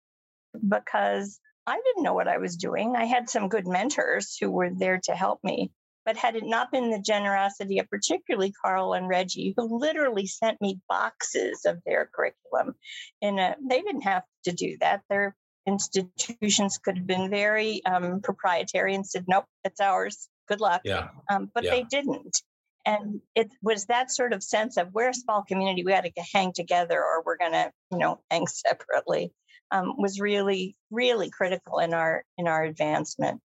because 0.69 1.39
I 1.67 1.81
didn't 1.85 2.03
know 2.03 2.15
what 2.15 2.29
I 2.29 2.39
was 2.39 2.57
doing. 2.57 2.97
I 2.97 3.05
had 3.05 3.31
some 3.31 3.49
good 3.49 3.67
mentors 3.67 4.37
who 4.41 4.51
were 4.51 4.71
there 4.71 5.01
to 5.05 5.13
help 5.15 5.41
me. 5.45 5.71
But 6.07 6.17
had 6.17 6.35
it 6.35 6.45
not 6.45 6.73
been 6.73 6.91
the 6.91 6.99
generosity 6.99 7.79
of 7.79 7.89
particularly 7.91 8.53
Carl 8.53 8.95
and 8.95 9.07
Reggie, 9.07 9.53
who 9.55 9.79
literally 9.79 10.27
sent 10.27 10.61
me 10.61 10.81
boxes 10.89 11.67
of 11.67 11.79
their 11.85 12.11
curriculum, 12.13 12.75
and 13.21 13.39
they 13.69 13.83
didn't 13.83 14.03
have 14.03 14.25
to 14.45 14.53
do 14.53 14.79
that. 14.81 15.03
Their 15.11 15.37
institutions 15.67 16.79
could 16.79 16.97
have 16.97 17.07
been 17.07 17.29
very 17.29 17.85
um, 17.85 18.23
proprietary 18.23 18.95
and 18.95 19.07
said, 19.07 19.27
"Nope, 19.29 19.45
it's 19.63 19.79
ours. 19.79 20.27
Good 20.49 20.61
luck." 20.61 20.81
Yeah. 20.85 21.11
Um, 21.31 21.51
but 21.55 21.65
yeah. 21.65 21.71
they 21.71 21.83
didn't, 21.83 22.43
and 22.87 23.21
it 23.35 23.51
was 23.63 23.87
that 23.87 24.11
sort 24.11 24.33
of 24.33 24.43
sense 24.43 24.77
of 24.77 24.93
we're 24.93 25.11
a 25.11 25.15
small 25.15 25.43
community, 25.43 25.85
we 25.85 25.93
got 25.93 26.05
to 26.05 26.13
hang 26.33 26.53
together 26.53 26.99
or 26.99 27.23
we're 27.25 27.37
going 27.37 27.53
to, 27.53 27.71
you 27.91 27.99
know, 27.99 28.21
hang 28.31 28.47
separately. 28.47 29.33
Um, 29.73 29.95
was 29.99 30.19
really, 30.19 30.77
really 30.91 31.31
critical 31.31 31.79
in 31.79 31.95
our 31.95 32.25
in 32.37 32.49
our 32.49 32.65
advancement. 32.65 33.41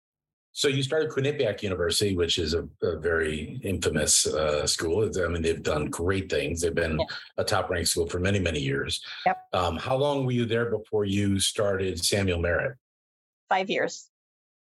So 0.54 0.70
you 0.70 0.82
started 0.82 1.12
Quinnipiac 1.12 1.62
University, 1.62 2.15
which 2.15 2.38
is 2.38 2.54
a, 2.54 2.68
a 2.82 2.98
very 2.98 3.60
infamous 3.62 4.25
uh, 4.25 4.65
school. 4.65 5.08
I 5.24 5.27
mean, 5.27 5.42
they've 5.42 5.62
done 5.62 5.88
great 5.88 6.32
things. 6.32 6.62
They've 6.62 6.74
been 6.74 6.98
yeah. 6.98 7.06
a 7.38 7.44
top-ranked 7.44 7.89
school 7.89 8.08
for 8.08 8.20
many, 8.20 8.39
many 8.39 8.60
years. 8.60 9.01
Yep. 9.25 9.38
Um, 9.51 9.75
how 9.75 9.98
long 9.98 10.25
were 10.25 10.32
you 10.32 10.46
there 10.46 10.72
before 10.72 11.04
you 11.04 11.42
started 11.42 12.04
Samuel 12.04 12.39
Merritt? 12.39 12.77
Five 13.50 13.70
years. 13.70 14.10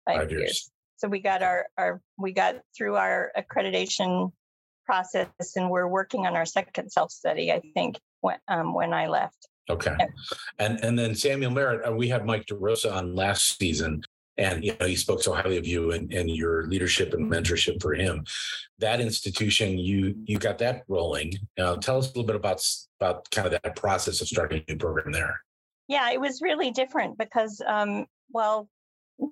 Five, 0.05 0.17
Five 0.17 0.31
years. 0.33 0.43
years. 0.43 0.71
So 0.97 1.09
we 1.09 1.21
got 1.21 1.43
our 1.43 1.67
our 1.79 2.01
we 2.19 2.33
got 2.33 2.57
through 2.77 2.97
our 2.97 3.31
accreditation 3.37 4.33
process, 4.87 5.29
and 5.57 5.69
we're 5.69 5.89
working 5.89 6.27
on 6.27 6.37
our 6.37 6.47
second 6.47 6.91
self 6.91 7.11
study. 7.11 7.53
I 7.53 7.61
think 7.75 7.99
when 8.21 8.39
um, 8.49 8.75
when 8.75 8.93
I 8.93 9.09
left. 9.09 9.49
Okay. 9.69 9.97
And 10.59 10.79
and 10.83 10.99
then 10.99 11.15
Samuel 11.15 11.51
Merritt, 11.51 11.89
uh, 11.89 11.93
we 11.93 12.09
had 12.09 12.25
Mike 12.25 12.47
DeRosa 12.47 12.93
on 12.93 13.15
last 13.15 13.59
season, 13.59 14.03
and 14.39 14.65
you 14.65 14.75
know 14.79 14.87
he 14.87 14.97
spoke 14.97 15.23
so 15.23 15.33
highly 15.33 15.57
of 15.57 15.67
you 15.67 15.93
and, 15.93 16.13
and 16.13 16.31
your 16.31 16.67
leadership 16.67 17.13
and 17.15 17.31
mentorship 17.31 17.81
for 17.81 17.95
him 17.95 18.25
that 18.79 19.01
institution 19.01 19.79
you 19.79 20.15
you 20.25 20.39
got 20.39 20.59
that 20.59 20.83
rolling 20.89 21.33
uh, 21.59 21.77
tell 21.77 21.99
us 21.99 22.07
a 22.07 22.09
little 22.09 22.25
bit 22.25 22.37
about 22.37 22.63
about 23.01 23.31
kind 23.31 23.47
of 23.47 23.61
that 23.63 23.77
process 23.77 24.21
of 24.21 24.29
starting 24.29 24.63
a 24.67 24.73
new 24.73 24.79
program 24.79 25.13
there 25.13 25.41
yeah 25.89 26.11
it 26.11 26.21
was 26.21 26.43
really 26.43 26.71
different 26.71 27.19
because 27.19 27.63
um, 27.67 28.07
well 28.31 28.69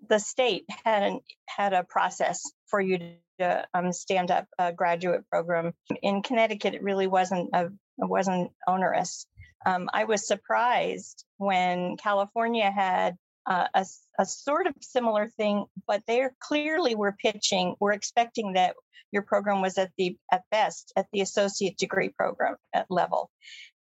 the 0.08 0.18
state 0.18 0.64
had 0.84 1.02
an, 1.02 1.20
had 1.46 1.73
a 1.73 1.84
process 1.84 2.42
for 2.66 2.80
you 2.80 2.99
to 2.99 3.12
um, 3.41 3.93
stand 3.93 4.31
up 4.31 4.47
a 4.59 4.73
graduate 4.73 5.29
program 5.31 5.73
in 6.03 6.23
connecticut 6.23 6.75
it 6.75 6.83
really 6.83 7.07
wasn't 7.07 7.49
a 7.53 7.67
it 7.67 8.09
wasn't 8.09 8.50
onerous 8.67 9.26
um, 9.67 9.88
i 9.93 10.05
was 10.05 10.26
surprised 10.26 11.25
when 11.38 11.97
california 11.97 12.71
had 12.71 13.17
uh, 13.47 13.67
a, 13.75 13.85
a 14.19 14.25
sort 14.25 14.67
of 14.67 14.75
similar 14.81 15.29
thing, 15.29 15.67
but 15.87 16.03
they 16.07 16.26
clearly 16.41 16.95
were 16.95 17.12
pitching, 17.12 17.75
we're 17.79 17.93
expecting 17.93 18.55
that 18.55 18.75
your 19.12 19.23
program 19.23 19.62
was 19.62 19.79
at 19.79 19.93
the 19.97 20.17
at 20.33 20.43
best 20.50 20.93
at 20.97 21.07
the 21.12 21.21
associate 21.21 21.76
degree 21.79 22.09
program 22.09 22.57
level. 22.91 23.31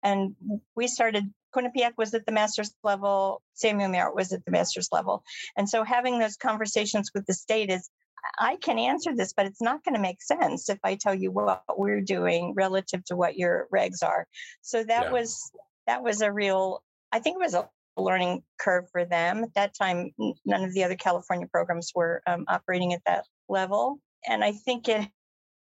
And 0.02 0.36
we 0.76 0.86
started 0.86 1.24
Quinnipiac 1.54 1.92
was 1.96 2.14
at 2.14 2.26
the 2.26 2.32
master's 2.32 2.74
level, 2.82 3.42
Samuel 3.54 3.88
Merritt 3.88 4.14
was 4.14 4.32
at 4.32 4.44
the 4.44 4.50
master's 4.50 4.88
level. 4.92 5.22
And 5.56 5.68
so 5.68 5.82
having 5.82 6.18
those 6.18 6.36
conversations 6.36 7.10
with 7.14 7.26
the 7.26 7.34
state 7.34 7.70
is 7.70 7.88
I 8.38 8.56
can 8.56 8.78
answer 8.78 9.14
this, 9.14 9.32
but 9.32 9.46
it's 9.46 9.62
not 9.62 9.84
going 9.84 9.94
to 9.94 10.00
make 10.00 10.22
sense 10.22 10.68
if 10.68 10.78
I 10.82 10.94
tell 10.94 11.14
you 11.14 11.30
what 11.30 11.62
we're 11.76 12.00
doing 12.00 12.54
relative 12.56 13.04
to 13.06 13.16
what 13.16 13.36
your 13.36 13.68
regs 13.72 14.02
are. 14.02 14.26
So 14.62 14.82
that 14.84 15.06
yeah. 15.06 15.12
was 15.12 15.50
that 15.86 16.02
was 16.02 16.20
a 16.20 16.32
real 16.32 16.82
I 17.12 17.20
think 17.20 17.36
it 17.36 17.44
was 17.44 17.54
a 17.54 17.68
learning 17.96 18.42
curve 18.58 18.86
for 18.90 19.04
them. 19.04 19.44
At 19.44 19.54
that 19.54 19.74
time, 19.74 20.10
none 20.44 20.64
of 20.64 20.72
the 20.72 20.84
other 20.84 20.96
California 20.96 21.46
programs 21.46 21.92
were 21.94 22.22
um, 22.26 22.44
operating 22.48 22.92
at 22.92 23.02
that 23.06 23.24
level. 23.48 24.00
And 24.26 24.42
I 24.42 24.52
think 24.52 24.88
it 24.88 25.06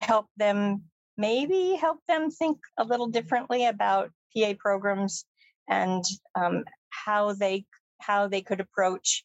helped 0.01 0.37
them, 0.37 0.83
maybe 1.17 1.77
help 1.79 1.99
them 2.07 2.29
think 2.29 2.59
a 2.77 2.83
little 2.83 3.07
differently 3.07 3.65
about 3.65 4.11
PA 4.35 4.53
programs 4.57 5.25
and 5.69 6.03
um, 6.35 6.63
how 6.89 7.33
they 7.33 7.65
how 7.99 8.27
they 8.27 8.41
could 8.41 8.59
approach 8.59 9.23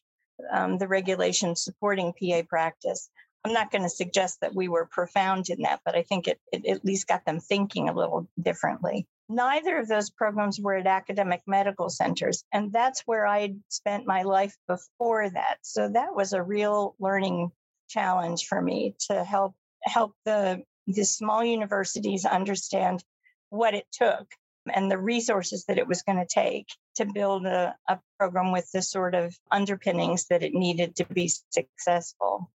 um, 0.51 0.77
the 0.77 0.87
regulation 0.87 1.55
supporting 1.55 2.13
PA 2.13 2.41
practice. 2.47 3.09
I'm 3.45 3.53
not 3.53 3.71
going 3.71 3.83
to 3.83 3.89
suggest 3.89 4.39
that 4.41 4.55
we 4.55 4.69
were 4.69 4.85
profound 4.85 5.49
in 5.49 5.63
that, 5.63 5.81
but 5.83 5.95
I 5.95 6.03
think 6.03 6.27
it, 6.27 6.39
it 6.51 6.65
at 6.65 6.85
least 6.85 7.07
got 7.07 7.25
them 7.25 7.39
thinking 7.39 7.89
a 7.89 7.93
little 7.93 8.27
differently. 8.41 9.05
Neither 9.27 9.77
of 9.79 9.87
those 9.87 10.09
programs 10.09 10.59
were 10.59 10.75
at 10.75 10.87
academic 10.87 11.41
medical 11.47 11.89
centers, 11.89 12.43
and 12.53 12.71
that's 12.71 13.01
where 13.01 13.25
I'd 13.25 13.59
spent 13.69 14.07
my 14.07 14.23
life 14.23 14.55
before 14.67 15.29
that. 15.29 15.57
So 15.61 15.89
that 15.89 16.15
was 16.15 16.33
a 16.33 16.43
real 16.43 16.95
learning 16.99 17.51
challenge 17.89 18.45
for 18.47 18.61
me 18.61 18.95
to 19.07 19.23
help 19.23 19.55
help 19.83 20.13
the 20.25 20.63
the 20.87 21.03
small 21.03 21.43
universities 21.43 22.25
understand 22.25 23.03
what 23.49 23.73
it 23.73 23.85
took 23.91 24.27
and 24.73 24.89
the 24.89 24.97
resources 24.97 25.65
that 25.65 25.77
it 25.77 25.87
was 25.87 26.01
going 26.03 26.17
to 26.17 26.25
take 26.25 26.67
to 26.95 27.05
build 27.05 27.45
a, 27.45 27.75
a 27.87 27.99
program 28.17 28.51
with 28.51 28.69
the 28.71 28.81
sort 28.81 29.15
of 29.15 29.35
underpinnings 29.51 30.27
that 30.27 30.43
it 30.43 30.53
needed 30.53 30.95
to 30.95 31.05
be 31.05 31.29
successful. 31.49 32.49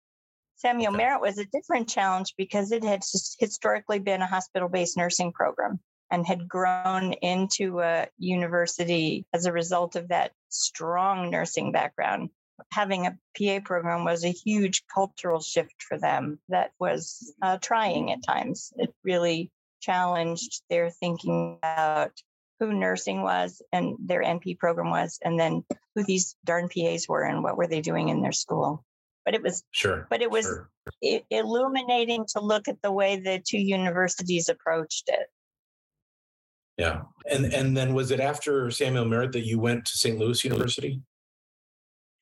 Samuel 0.59 0.91
Merritt 0.91 1.21
was 1.21 1.39
a 1.39 1.47
different 1.47 1.89
challenge 1.89 2.35
because 2.37 2.73
it 2.73 2.83
had 2.83 3.05
historically 3.39 4.01
been 4.01 4.23
a 4.23 4.27
hospital 4.27 4.69
based 4.69 4.97
nursing 4.97 5.33
program 5.33 5.79
and 6.11 6.27
had 6.27 6.49
grown 6.49 7.13
into 7.13 7.81
a 7.81 8.09
university 8.19 9.25
as 9.33 9.47
a 9.47 9.53
result 9.53 9.95
of 9.95 10.09
that 10.09 10.33
strong 10.49 11.31
nursing 11.31 11.71
background. 11.71 12.31
Having 12.73 13.07
a 13.07 13.19
PA 13.39 13.61
program 13.65 14.05
was 14.05 14.25
a 14.25 14.33
huge 14.33 14.83
cultural 14.93 15.41
shift 15.41 15.81
for 15.89 15.97
them 15.97 16.41
that 16.49 16.73
was 16.81 17.33
uh, 17.41 17.59
trying 17.59 18.11
at 18.11 18.25
times. 18.27 18.73
It 18.77 18.93
really 19.05 19.53
challenged 19.81 20.63
their 20.69 20.91
thinking 20.91 21.59
about 21.63 22.21
who 22.59 22.73
nursing 22.73 23.23
was 23.23 23.63
and 23.73 23.97
their 24.01 24.25
NP 24.25 24.59
program 24.59 24.91
was, 24.91 25.21
and 25.23 25.39
then 25.39 25.65
who 25.95 26.03
these 26.03 26.35
darn 26.45 26.69
PAs 26.69 27.07
were 27.09 27.23
and 27.23 27.45
what 27.45 27.57
were 27.57 27.69
they 27.69 27.81
doing 27.81 28.09
in 28.09 28.23
their 28.23 28.33
school. 28.33 28.85
But 29.29 29.35
it 29.35 29.43
was 29.43 29.63
sure. 29.73 30.07
But 30.09 30.23
it 30.23 30.31
was 30.31 30.47
sure. 30.47 30.71
illuminating 31.29 32.25
to 32.33 32.41
look 32.41 32.67
at 32.67 32.81
the 32.81 32.91
way 32.91 33.21
the 33.21 33.43
two 33.47 33.59
universities 33.59 34.49
approached 34.49 35.11
it. 35.11 35.27
Yeah. 36.79 37.03
And 37.31 37.53
and 37.53 37.77
then 37.77 37.93
was 37.93 38.11
it 38.11 38.21
after 38.21 38.71
Samuel 38.71 39.05
Merritt 39.05 39.33
that 39.33 39.45
you 39.45 39.61
went 39.61 39.85
to 39.85 39.99
St. 39.99 40.19
Louis 40.19 40.43
University? 40.45 41.03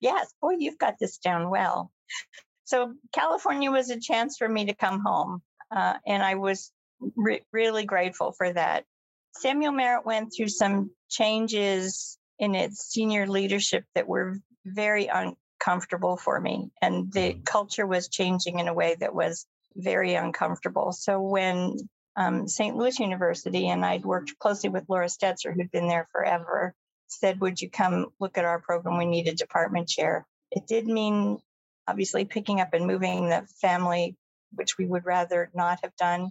Yes. 0.00 0.34
Boy, 0.42 0.56
you've 0.58 0.78
got 0.78 0.94
this 0.98 1.18
down 1.18 1.48
well. 1.48 1.92
So 2.64 2.94
California 3.12 3.70
was 3.70 3.88
a 3.90 4.00
chance 4.00 4.36
for 4.36 4.48
me 4.48 4.64
to 4.64 4.74
come 4.74 5.00
home, 5.00 5.42
uh, 5.70 5.98
and 6.08 6.24
I 6.24 6.34
was 6.34 6.72
re- 7.14 7.46
really 7.52 7.84
grateful 7.84 8.32
for 8.32 8.52
that. 8.52 8.84
Samuel 9.36 9.70
Merritt 9.70 10.04
went 10.04 10.32
through 10.36 10.48
some 10.48 10.90
changes 11.08 12.18
in 12.40 12.56
its 12.56 12.88
senior 12.88 13.28
leadership 13.28 13.84
that 13.94 14.08
were 14.08 14.40
very 14.64 15.08
uncomfortable 15.60 16.16
for 16.16 16.40
me, 16.40 16.70
and 16.80 17.12
the 17.12 17.32
mm-hmm. 17.32 17.42
culture 17.42 17.86
was 17.86 18.08
changing 18.08 18.58
in 18.58 18.68
a 18.68 18.74
way 18.74 18.96
that 19.00 19.14
was 19.14 19.46
very 19.74 20.14
uncomfortable. 20.14 20.92
So 20.92 21.20
when 21.20 21.76
um, 22.16 22.48
St. 22.48 22.76
Louis 22.76 22.98
University, 22.98 23.68
and 23.68 23.84
I'd 23.84 24.04
worked 24.04 24.38
closely 24.38 24.70
with 24.70 24.88
Laura 24.88 25.06
Stetzer, 25.06 25.54
who'd 25.54 25.70
been 25.70 25.88
there 25.88 26.08
forever, 26.12 26.74
said, 27.08 27.40
Would 27.40 27.60
you 27.60 27.70
come 27.70 28.06
look 28.20 28.38
at 28.38 28.44
our 28.44 28.60
program? 28.60 28.98
We 28.98 29.06
need 29.06 29.28
a 29.28 29.34
department 29.34 29.88
chair. 29.88 30.26
It 30.50 30.66
did 30.66 30.86
mean 30.86 31.38
obviously 31.86 32.24
picking 32.24 32.60
up 32.60 32.72
and 32.72 32.86
moving 32.86 33.28
the 33.28 33.46
family, 33.60 34.16
which 34.54 34.78
we 34.78 34.86
would 34.86 35.04
rather 35.04 35.50
not 35.54 35.80
have 35.82 35.94
done. 35.96 36.30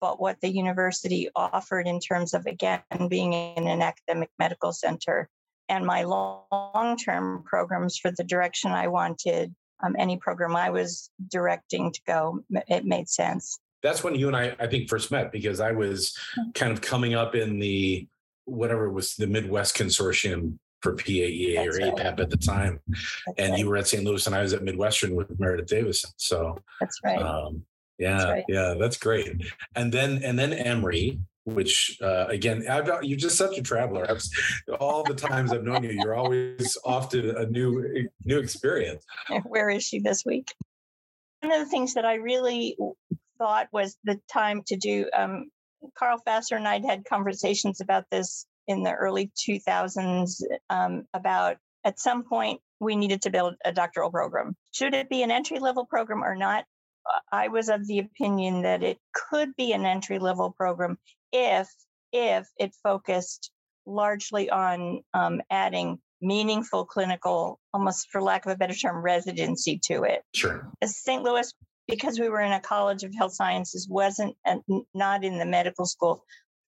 But 0.00 0.20
what 0.20 0.40
the 0.40 0.48
university 0.48 1.28
offered 1.34 1.88
in 1.88 2.00
terms 2.00 2.34
of, 2.34 2.46
again, 2.46 2.82
being 3.08 3.32
in 3.32 3.66
an 3.66 3.82
academic 3.82 4.30
medical 4.38 4.72
center 4.72 5.28
and 5.68 5.84
my 5.84 6.02
long 6.04 6.96
term 6.96 7.42
programs 7.44 7.98
for 7.98 8.10
the 8.10 8.24
direction 8.24 8.72
I 8.72 8.88
wanted, 8.88 9.54
um, 9.82 9.94
any 9.98 10.16
program 10.16 10.56
I 10.56 10.70
was 10.70 11.10
directing 11.30 11.92
to 11.92 12.00
go, 12.06 12.40
it 12.68 12.84
made 12.84 13.08
sense 13.08 13.58
that's 13.82 14.02
when 14.02 14.14
you 14.14 14.26
and 14.26 14.36
I, 14.36 14.56
I 14.58 14.66
think, 14.66 14.88
first 14.88 15.10
met 15.10 15.32
because 15.32 15.60
I 15.60 15.72
was 15.72 16.16
hmm. 16.34 16.50
kind 16.54 16.72
of 16.72 16.80
coming 16.80 17.14
up 17.14 17.34
in 17.34 17.58
the 17.58 18.06
whatever 18.44 18.86
it 18.86 18.92
was 18.92 19.14
the 19.14 19.26
Midwest 19.26 19.76
Consortium 19.76 20.58
for 20.80 20.94
PAEA 20.94 21.56
That's 21.56 21.78
or 21.78 21.80
right. 21.80 21.94
APAP 21.94 22.20
at 22.20 22.30
the 22.30 22.36
time, 22.36 22.80
That's 22.88 23.38
and 23.38 23.50
right. 23.50 23.58
you 23.58 23.68
were 23.68 23.76
at 23.76 23.88
St. 23.88 24.04
Louis 24.04 24.24
and 24.26 24.34
I 24.34 24.42
was 24.42 24.52
at 24.52 24.62
Midwestern 24.62 25.14
with 25.14 25.38
Meredith 25.38 25.66
Davison. 25.66 26.10
So 26.16 26.58
that's 26.80 26.98
right. 27.04 27.20
Um, 27.20 27.62
yeah, 27.98 28.16
that's 28.16 28.24
right. 28.30 28.44
yeah, 28.48 28.74
that's 28.78 28.96
great. 28.96 29.42
And 29.74 29.92
then 29.92 30.22
and 30.22 30.38
then 30.38 30.52
Emory, 30.52 31.20
which 31.54 31.98
uh, 32.02 32.26
again, 32.28 32.66
I've, 32.68 32.88
you're 33.02 33.18
just 33.18 33.36
such 33.36 33.58
a 33.58 33.62
traveler. 33.62 34.06
I've, 34.08 34.22
all 34.80 35.02
the 35.02 35.14
times 35.14 35.52
I've 35.52 35.64
known 35.64 35.82
you, 35.82 35.90
you're 35.90 36.14
always 36.14 36.76
off 36.84 37.08
to 37.10 37.36
a 37.38 37.46
new 37.46 38.08
new 38.24 38.38
experience. 38.38 39.04
Where 39.44 39.70
is 39.70 39.84
she 39.84 39.98
this 40.00 40.24
week? 40.24 40.54
One 41.40 41.52
of 41.52 41.60
the 41.60 41.70
things 41.70 41.94
that 41.94 42.04
I 42.04 42.14
really 42.14 42.76
thought 43.38 43.68
was 43.72 43.96
the 44.04 44.20
time 44.32 44.62
to 44.66 44.76
do. 44.76 45.08
Um, 45.16 45.50
Carl 45.96 46.20
Fasser 46.26 46.56
and 46.56 46.66
I 46.66 46.80
had 46.84 47.04
conversations 47.04 47.80
about 47.80 48.04
this 48.10 48.46
in 48.66 48.82
the 48.82 48.92
early 48.92 49.30
2000s 49.48 50.42
um, 50.70 51.06
about 51.14 51.56
at 51.84 51.98
some 51.98 52.24
point 52.24 52.60
we 52.80 52.96
needed 52.96 53.22
to 53.22 53.30
build 53.30 53.54
a 53.64 53.72
doctoral 53.72 54.10
program. 54.10 54.56
Should 54.72 54.94
it 54.94 55.08
be 55.08 55.22
an 55.22 55.30
entry 55.30 55.58
level 55.58 55.86
program 55.86 56.22
or 56.22 56.36
not? 56.36 56.64
I 57.32 57.48
was 57.48 57.68
of 57.68 57.86
the 57.86 57.98
opinion 57.98 58.62
that 58.62 58.82
it 58.82 58.98
could 59.12 59.54
be 59.56 59.72
an 59.72 59.86
entry 59.86 60.18
level 60.18 60.52
program 60.56 60.98
if 61.32 61.68
if 62.12 62.48
it 62.58 62.74
focused 62.82 63.50
largely 63.86 64.50
on 64.50 65.02
um, 65.14 65.40
adding 65.50 65.98
meaningful 66.20 66.84
clinical, 66.84 67.60
almost 67.72 68.08
for 68.10 68.20
lack 68.20 68.44
of 68.46 68.52
a 68.52 68.56
better 68.56 68.74
term, 68.74 69.02
residency 69.02 69.80
to 69.84 70.02
it. 70.02 70.22
Sure. 70.34 70.70
St. 70.84 71.22
Louis 71.22 71.52
because 71.88 72.20
we 72.20 72.28
were 72.28 72.40
in 72.40 72.52
a 72.52 72.60
college 72.60 73.02
of 73.02 73.14
health 73.14 73.32
sciences, 73.32 73.88
wasn't 73.88 74.36
not 74.94 75.24
in 75.24 75.38
the 75.38 75.46
medical 75.46 75.86
school, 75.86 76.22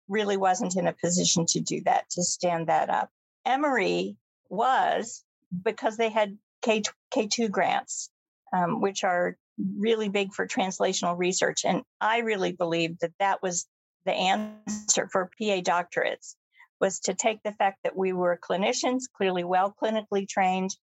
really 0.09 0.39
wasn't 0.39 0.77
in 0.77 0.87
a 0.87 0.95
position 0.95 1.45
to 1.47 1.61
do 1.61 1.83
that, 1.85 2.09
to 2.11 2.23
stand 2.23 2.69
that 2.69 2.89
up. 2.89 3.11
Emory 3.45 4.17
was 4.49 5.23
because 5.63 5.99
they 5.99 6.09
had 6.09 6.39
K, 6.63 6.83
K2 7.15 7.51
grants, 7.51 8.11
um, 8.53 8.81
which 8.81 9.05
are 9.05 9.37
really 9.79 10.09
big 10.09 10.33
for 10.33 10.47
translational 10.47 11.19
research. 11.19 11.65
And 11.65 11.83
I 12.01 12.19
really 12.19 12.53
believe 12.53 12.99
that 13.01 13.13
that 13.19 13.43
was 13.43 13.67
the 14.05 14.13
answer 14.13 15.09
for 15.11 15.31
PA 15.39 15.61
doctorates 15.61 16.35
was 16.81 17.01
to 17.01 17.15
take 17.15 17.43
the 17.43 17.53
fact 17.53 17.79
that 17.85 17.97
we 17.97 18.13
were 18.13 18.39
clinicians, 18.43 19.03
clearly 19.15 19.45
well 19.45 19.75
clinically 19.81 20.27
trained, 20.27 20.75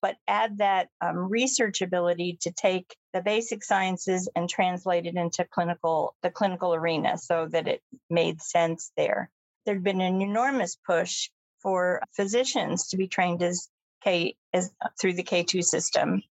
but 0.00 0.16
add 0.26 0.58
that 0.58 0.88
um, 1.00 1.16
research 1.16 1.82
ability 1.82 2.38
to 2.40 2.50
take 2.50 2.96
the 3.12 3.20
basic 3.20 3.62
sciences 3.62 4.28
and 4.34 4.48
translate 4.48 5.06
it 5.06 5.14
into 5.14 5.44
clinical 5.44 6.16
the 6.22 6.30
clinical 6.30 6.74
arena 6.74 7.18
so 7.18 7.46
that 7.46 7.68
it 7.68 7.82
made 8.10 8.40
sense 8.40 8.90
there. 8.96 9.30
There'd 9.64 9.84
been 9.84 10.00
an 10.00 10.22
enormous 10.22 10.76
push 10.76 11.30
for 11.62 12.02
physicians 12.16 12.88
to 12.88 12.96
be 12.96 13.06
trained 13.06 13.42
as 13.42 13.68
K 14.02 14.34
as 14.52 14.72
through 15.00 15.14
the 15.14 15.22
K2 15.22 15.62
system, 15.62 16.22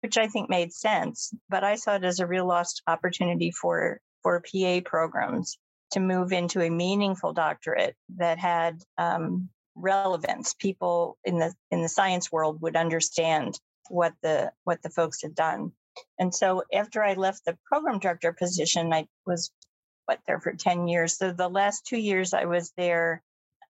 which 0.00 0.16
I 0.16 0.28
think 0.28 0.48
made 0.48 0.72
sense. 0.72 1.32
But 1.48 1.64
I 1.64 1.76
saw 1.76 1.96
it 1.96 2.04
as 2.04 2.20
a 2.20 2.26
real 2.26 2.46
lost 2.46 2.82
opportunity 2.86 3.50
for 3.50 4.00
for 4.22 4.42
PA 4.42 4.80
programs 4.84 5.58
to 5.92 6.00
move 6.00 6.32
into 6.32 6.60
a 6.60 6.70
meaningful 6.70 7.32
doctorate 7.32 7.96
that 8.16 8.38
had 8.38 8.82
um, 8.98 9.48
relevance. 9.74 10.54
People 10.54 11.16
in 11.24 11.38
the 11.38 11.54
in 11.70 11.82
the 11.82 11.88
science 11.88 12.30
world 12.30 12.60
would 12.60 12.76
understand 12.76 13.58
what 13.88 14.14
the 14.22 14.52
what 14.64 14.82
the 14.82 14.90
folks 14.90 15.22
had 15.22 15.34
done. 15.34 15.72
And 16.18 16.34
so 16.34 16.62
after 16.72 17.02
I 17.02 17.14
left 17.14 17.44
the 17.44 17.58
program 17.64 17.98
director 17.98 18.32
position, 18.32 18.92
I 18.92 19.06
was 19.26 19.50
what 20.06 20.20
there 20.26 20.40
for 20.40 20.52
10 20.52 20.88
years. 20.88 21.18
So 21.18 21.32
the 21.32 21.48
last 21.48 21.84
two 21.86 21.98
years 21.98 22.32
I 22.32 22.44
was 22.44 22.72
there, 22.76 23.22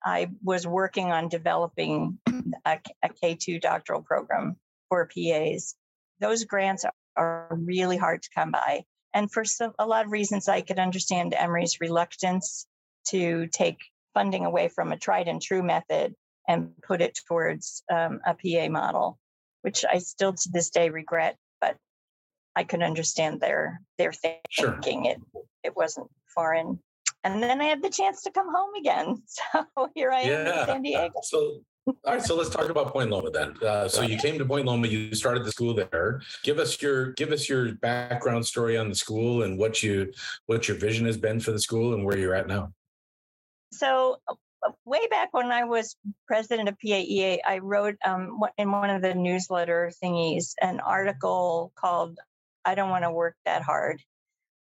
I 0.05 0.31
was 0.43 0.67
working 0.67 1.11
on 1.11 1.29
developing 1.29 2.19
a 2.65 2.79
a 3.03 3.09
K2 3.09 3.61
doctoral 3.61 4.03
program 4.03 4.57
for 4.89 5.07
PAs. 5.07 5.75
Those 6.21 6.45
grants 6.45 6.85
are 7.17 7.49
really 7.51 7.97
hard 7.97 8.23
to 8.23 8.31
come 8.35 8.51
by. 8.51 8.85
And 9.15 9.31
for 9.31 9.45
some, 9.45 9.73
a 9.79 9.87
lot 9.87 10.05
of 10.05 10.13
reasons, 10.13 10.49
I 10.49 10.61
could 10.61 10.79
understand 10.79 11.35
Emory's 11.35 11.81
reluctance 11.81 12.67
to 13.09 13.47
take 13.49 13.79
funding 14.15 14.45
away 14.45 14.69
from 14.69 14.93
a 14.93 14.99
tried 14.99 15.29
and 15.29 15.41
true 15.41 15.63
method 15.63 16.15
and 16.47 16.71
put 16.83 17.01
it 17.01 17.19
towards 17.27 17.83
um, 17.93 18.21
a 18.27 18.35
PA 18.35 18.71
model, 18.71 19.19
which 19.63 19.85
I 19.91 19.99
still 19.99 20.33
to 20.33 20.49
this 20.53 20.71
day 20.71 20.91
regret. 20.91 21.37
But 21.61 21.77
I 22.57 22.65
could 22.65 22.83
understand 22.83 23.41
their 23.41 23.81
their 23.99 24.13
thinking. 24.13 24.43
Sure. 24.51 24.79
It 25.05 25.21
it 25.65 25.77
wasn't 25.77 26.09
foreign. 26.35 26.81
And 27.25 27.43
then 27.43 27.61
I 27.61 27.65
had 27.65 27.83
the 27.83 27.91
chance 27.91 28.23
to 28.23 28.31
come 28.31 28.49
home 28.55 28.75
again. 28.75 29.23
So 29.75 29.91
here 29.95 30.11
I 30.11 30.21
am 30.21 30.47
yeah. 30.47 30.61
in 30.61 30.67
San 30.67 30.83
Diego. 30.83 31.21
So 31.23 31.61
all 31.89 32.15
right, 32.15 32.23
so 32.23 32.37
let's 32.37 32.51
talk 32.51 32.69
about 32.69 32.93
Point 32.93 33.11
Loma 33.11 33.31
then. 33.31 33.57
Uh, 33.63 33.89
so 33.89 34.03
you 34.03 34.19
came 34.19 34.39
to 34.39 34.45
Point 34.45 34.67
Loma, 34.67 34.87
you 34.87 35.15
started 35.15 35.45
the 35.45 35.53
school 35.53 35.75
there. 35.75 36.21
Give 36.43 36.59
us 36.59 36.81
your 36.83 37.13
give 37.13 37.33
us 37.33 37.49
your 37.49 37.75
background 37.77 38.47
story 38.47 38.77
on 38.77 38.89
the 38.89 38.95
school 38.95 39.43
and 39.43 39.59
what 39.59 39.83
you 39.83 40.13
what 40.47 40.69
your 40.69 40.77
vision 40.77 41.07
has 41.07 41.17
been 41.17 41.41
for 41.41 41.53
the 41.53 41.61
school 41.61 41.95
and 41.95 42.05
where 42.05 42.17
you're 42.17 42.35
at 42.35 42.47
now. 42.47 42.73
So 43.73 44.17
uh, 44.29 44.71
way 44.85 45.07
back 45.11 45.29
when 45.33 45.51
I 45.51 45.65
was 45.65 45.97
president 46.27 46.69
of 46.69 46.77
PAEA, 46.85 47.39
I 47.47 47.59
wrote 47.59 47.97
um, 48.05 48.41
in 48.57 48.71
one 48.71 48.91
of 48.91 49.03
the 49.03 49.15
newsletter 49.15 49.93
thingies 50.03 50.53
an 50.61 50.81
article 50.81 51.73
called 51.75 52.19
"I 52.65 52.75
Don't 52.75 52.91
Want 52.91 53.05
to 53.05 53.11
Work 53.11 53.37
That 53.45 53.63
Hard." 53.63 54.03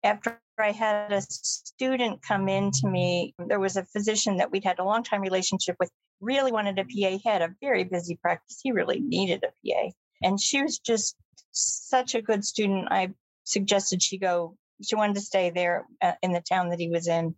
After 0.03 0.41
I 0.59 0.73
had 0.73 1.13
a 1.13 1.21
student 1.21 2.23
come 2.23 2.49
in 2.49 2.71
to 2.73 2.89
me, 2.89 3.35
there 3.39 3.61
was 3.61 3.77
a 3.77 3.85
physician 3.85 4.39
that 4.39 4.51
we'd 4.51 4.65
had 4.65 4.79
a 4.79 4.85
long 4.85 5.03
time 5.03 5.21
relationship 5.21 5.77
with 5.79 5.91
really 6.21 6.53
wanted 6.53 6.79
a 6.79 6.85
PA. 6.85 7.19
Had 7.29 7.43
a 7.43 7.55
very 7.61 7.85
busy 7.85 8.17
practice. 8.17 8.61
He 8.63 8.73
really 8.73 9.01
needed 9.01 9.45
a 9.45 9.49
PA. 9.49 9.91
And 10.23 10.41
she 10.41 10.63
was 10.63 10.79
just 10.79 11.17
such 11.53 12.15
a 12.15 12.23
good 12.23 12.45
student. 12.45 12.89
I 12.91 13.13
suggested 13.45 14.03
she 14.03 14.19
go, 14.19 14.57
she 14.83 14.97
wanted 14.97 15.17
to 15.17 15.23
stay 15.23 15.51
there 15.51 15.87
uh, 16.03 16.13
in 16.23 16.33
the 16.33 16.41
town 16.41 16.71
that 16.71 16.81
he 16.81 16.89
was 16.89 17.09
in. 17.09 17.35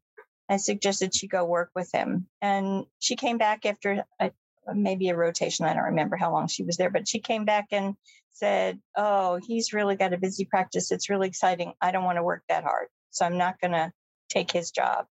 I 0.48 0.56
suggested 0.56 1.14
she 1.14 1.28
go 1.28 1.44
work 1.44 1.70
with 1.74 1.90
him. 1.92 2.28
And 2.40 2.86
she 2.98 3.16
came 3.16 3.38
back 3.38 3.66
after 3.66 4.04
a, 4.20 4.30
maybe 4.74 5.08
a 5.08 5.16
rotation. 5.16 5.66
I 5.66 5.74
don't 5.74 5.84
remember 5.84 6.16
how 6.16 6.32
long 6.32 6.48
she 6.48 6.62
was 6.62 6.76
there, 6.76 6.90
but 6.90 7.08
she 7.08 7.18
came 7.20 7.44
back 7.44 7.68
and 7.72 7.94
said, 8.32 8.78
Oh, 8.96 9.40
he's 9.46 9.72
really 9.72 9.96
got 9.96 10.12
a 10.12 10.18
busy 10.18 10.44
practice. 10.44 10.92
It's 10.92 11.10
really 11.10 11.28
exciting. 11.28 11.72
I 11.80 11.90
don't 11.90 12.04
want 12.04 12.16
to 12.16 12.22
work 12.22 12.42
that 12.48 12.64
hard. 12.64 12.88
So 13.10 13.24
I'm 13.24 13.38
not 13.38 13.60
going 13.60 13.72
to 13.72 13.92
take 14.28 14.50
his 14.50 14.70
job. 14.70 15.06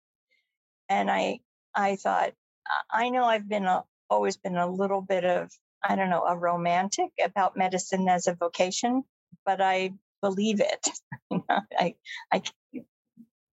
And 0.90 1.10
I, 1.10 1.40
I 1.74 1.96
thought, 1.96 2.34
I 2.92 3.10
know 3.10 3.26
I've 3.26 3.48
been 3.48 3.66
a, 3.66 3.84
always 4.10 4.38
been 4.38 4.56
a 4.56 4.70
little 4.70 5.02
bit 5.02 5.26
of, 5.26 5.52
I 5.84 5.96
don't 5.96 6.10
know, 6.10 6.24
a 6.24 6.36
romantic 6.36 7.12
about 7.24 7.58
medicine 7.58 8.08
as 8.10 8.28
a 8.28 8.36
vocation, 8.36 9.04
but 9.46 9.62
I 9.62 9.94
believe 10.22 10.60
it. 10.60 10.88
you 11.32 11.44
know, 11.50 11.60
I, 11.78 11.96
I, 12.32 12.42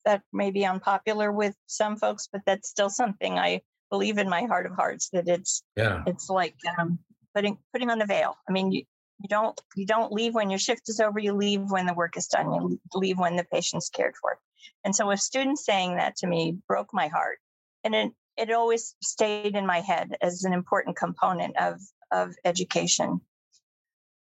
that 0.05 0.21
may 0.31 0.51
be 0.51 0.65
unpopular 0.65 1.31
with 1.31 1.55
some 1.65 1.97
folks, 1.97 2.29
but 2.31 2.41
that's 2.45 2.69
still 2.69 2.89
something 2.89 3.37
I 3.37 3.61
believe 3.89 4.17
in 4.17 4.29
my 4.29 4.43
heart 4.43 4.65
of 4.65 4.73
hearts 4.73 5.09
that 5.13 5.27
it's, 5.27 5.63
yeah, 5.75 6.03
it's 6.05 6.29
like 6.29 6.55
um, 6.77 6.99
putting, 7.35 7.57
putting 7.73 7.89
on 7.89 7.99
the 7.99 8.05
veil. 8.05 8.35
I 8.47 8.51
mean, 8.51 8.71
you, 8.71 8.83
you 9.21 9.29
don't, 9.29 9.59
you 9.75 9.85
don't 9.85 10.11
leave 10.11 10.35
when 10.35 10.49
your 10.49 10.59
shift 10.59 10.89
is 10.89 10.99
over. 10.99 11.19
You 11.19 11.33
leave 11.33 11.71
when 11.71 11.85
the 11.85 11.93
work 11.93 12.17
is 12.17 12.27
done. 12.27 12.51
You 12.53 12.79
leave 12.93 13.17
when 13.17 13.35
the 13.35 13.43
patient's 13.43 13.89
cared 13.89 14.15
for. 14.21 14.37
And 14.83 14.95
so 14.95 15.09
a 15.11 15.17
student 15.17 15.59
saying 15.59 15.97
that 15.97 16.17
to 16.17 16.27
me 16.27 16.57
broke 16.67 16.93
my 16.93 17.07
heart. 17.07 17.39
And 17.83 17.95
it, 17.95 18.11
it 18.37 18.51
always 18.51 18.95
stayed 19.01 19.55
in 19.55 19.65
my 19.65 19.79
head 19.79 20.15
as 20.21 20.43
an 20.43 20.53
important 20.53 20.97
component 20.97 21.57
of, 21.57 21.79
of 22.11 22.35
education. 22.45 23.21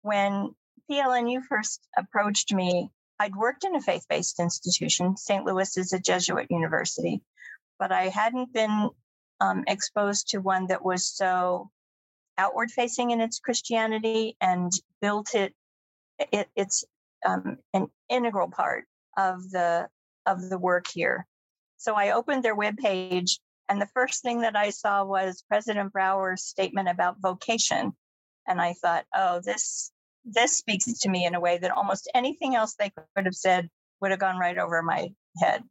When 0.04 0.54
PLNU 0.90 1.44
first 1.50 1.82
approached 1.98 2.54
me, 2.54 2.90
I'd 3.20 3.36
worked 3.36 3.64
in 3.64 3.76
a 3.76 3.82
faith 3.82 4.06
based 4.10 4.40
institution. 4.40 5.18
St. 5.18 5.46
Louis 5.46 5.78
is 5.78 5.94
a 5.94 6.00
Jesuit 6.00 6.48
university, 6.50 7.22
but 7.80 7.92
I 7.92 8.10
hadn't 8.10 8.54
been 8.54 8.90
um, 9.44 9.64
exposed 9.68 10.30
to 10.30 10.40
one 10.40 10.68
that 10.68 10.84
was 10.84 11.06
so 11.06 11.70
outward 12.38 12.72
facing 12.72 13.12
in 13.12 13.22
its 13.22 13.40
Christianity 13.40 14.38
and 14.40 14.72
built 15.02 15.36
it, 15.36 15.54
it 16.32 16.48
it's 16.56 16.86
um, 17.26 17.58
an 17.74 17.88
integral 18.10 18.50
part 18.50 18.86
of 19.18 19.50
the 19.52 19.88
of 20.26 20.50
the 20.50 20.58
work 20.58 20.86
here. 20.92 21.28
So 21.78 21.96
I 21.96 22.12
opened 22.12 22.44
their 22.44 22.56
webpage 22.56 23.40
and 23.70 23.82
the 23.82 23.90
first 23.94 24.22
thing 24.24 24.42
that 24.42 24.56
I 24.56 24.70
saw 24.70 25.04
was 25.04 25.44
President 25.50 25.92
Brower's 25.92 26.44
statement 26.44 26.88
about 26.90 27.20
vocation. 27.20 27.94
And 28.48 28.62
I 28.62 28.74
thought, 28.74 29.06
oh, 29.14 29.42
this 29.44 29.92
this 30.26 30.58
speaks 30.58 30.86
to 30.86 31.10
me 31.10 31.26
in 31.26 31.36
a 31.36 31.40
way 31.40 31.58
that 31.58 31.72
almost 31.72 32.10
anything 32.16 32.56
else 32.56 32.76
they 32.76 32.92
could 33.16 33.26
have 33.26 33.36
said 33.36 33.70
would 34.00 34.12
have 34.12 34.20
gone 34.20 34.38
right 34.38 34.58
over 34.58 34.82
my 34.82 35.10
head. 35.42 35.64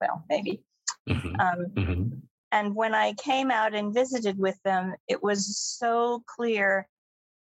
Well, 0.00 0.24
maybe. 0.28 0.62
Mm-hmm. 1.08 1.40
Um, 1.40 1.66
mm-hmm. 1.76 2.18
And 2.52 2.74
when 2.74 2.94
I 2.94 3.12
came 3.14 3.50
out 3.50 3.74
and 3.74 3.94
visited 3.94 4.38
with 4.38 4.60
them, 4.64 4.94
it 5.08 5.22
was 5.22 5.58
so 5.58 6.22
clear. 6.26 6.88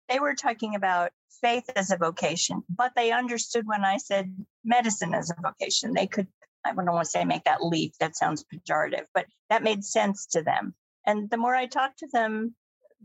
They 0.07 0.19
were 0.19 0.35
talking 0.35 0.75
about 0.75 1.11
faith 1.41 1.69
as 1.75 1.91
a 1.91 1.97
vocation, 1.97 2.63
but 2.69 2.93
they 2.95 3.11
understood 3.11 3.65
when 3.65 3.83
I 3.83 3.97
said 3.97 4.35
medicine 4.63 5.13
as 5.13 5.31
a 5.31 5.41
vocation. 5.41 5.93
They 5.93 6.07
could 6.07 6.27
I 6.65 6.73
don't 6.73 6.85
want 6.85 7.05
to 7.05 7.09
say 7.09 7.25
make 7.25 7.43
that 7.43 7.63
leap, 7.63 7.93
that 7.99 8.15
sounds 8.15 8.45
pejorative, 8.45 9.05
but 9.13 9.25
that 9.49 9.63
made 9.63 9.83
sense 9.83 10.25
to 10.27 10.41
them. 10.41 10.73
And 11.05 11.29
the 11.29 11.37
more 11.37 11.55
I 11.55 11.65
talked 11.65 11.99
to 11.99 12.07
them, 12.07 12.55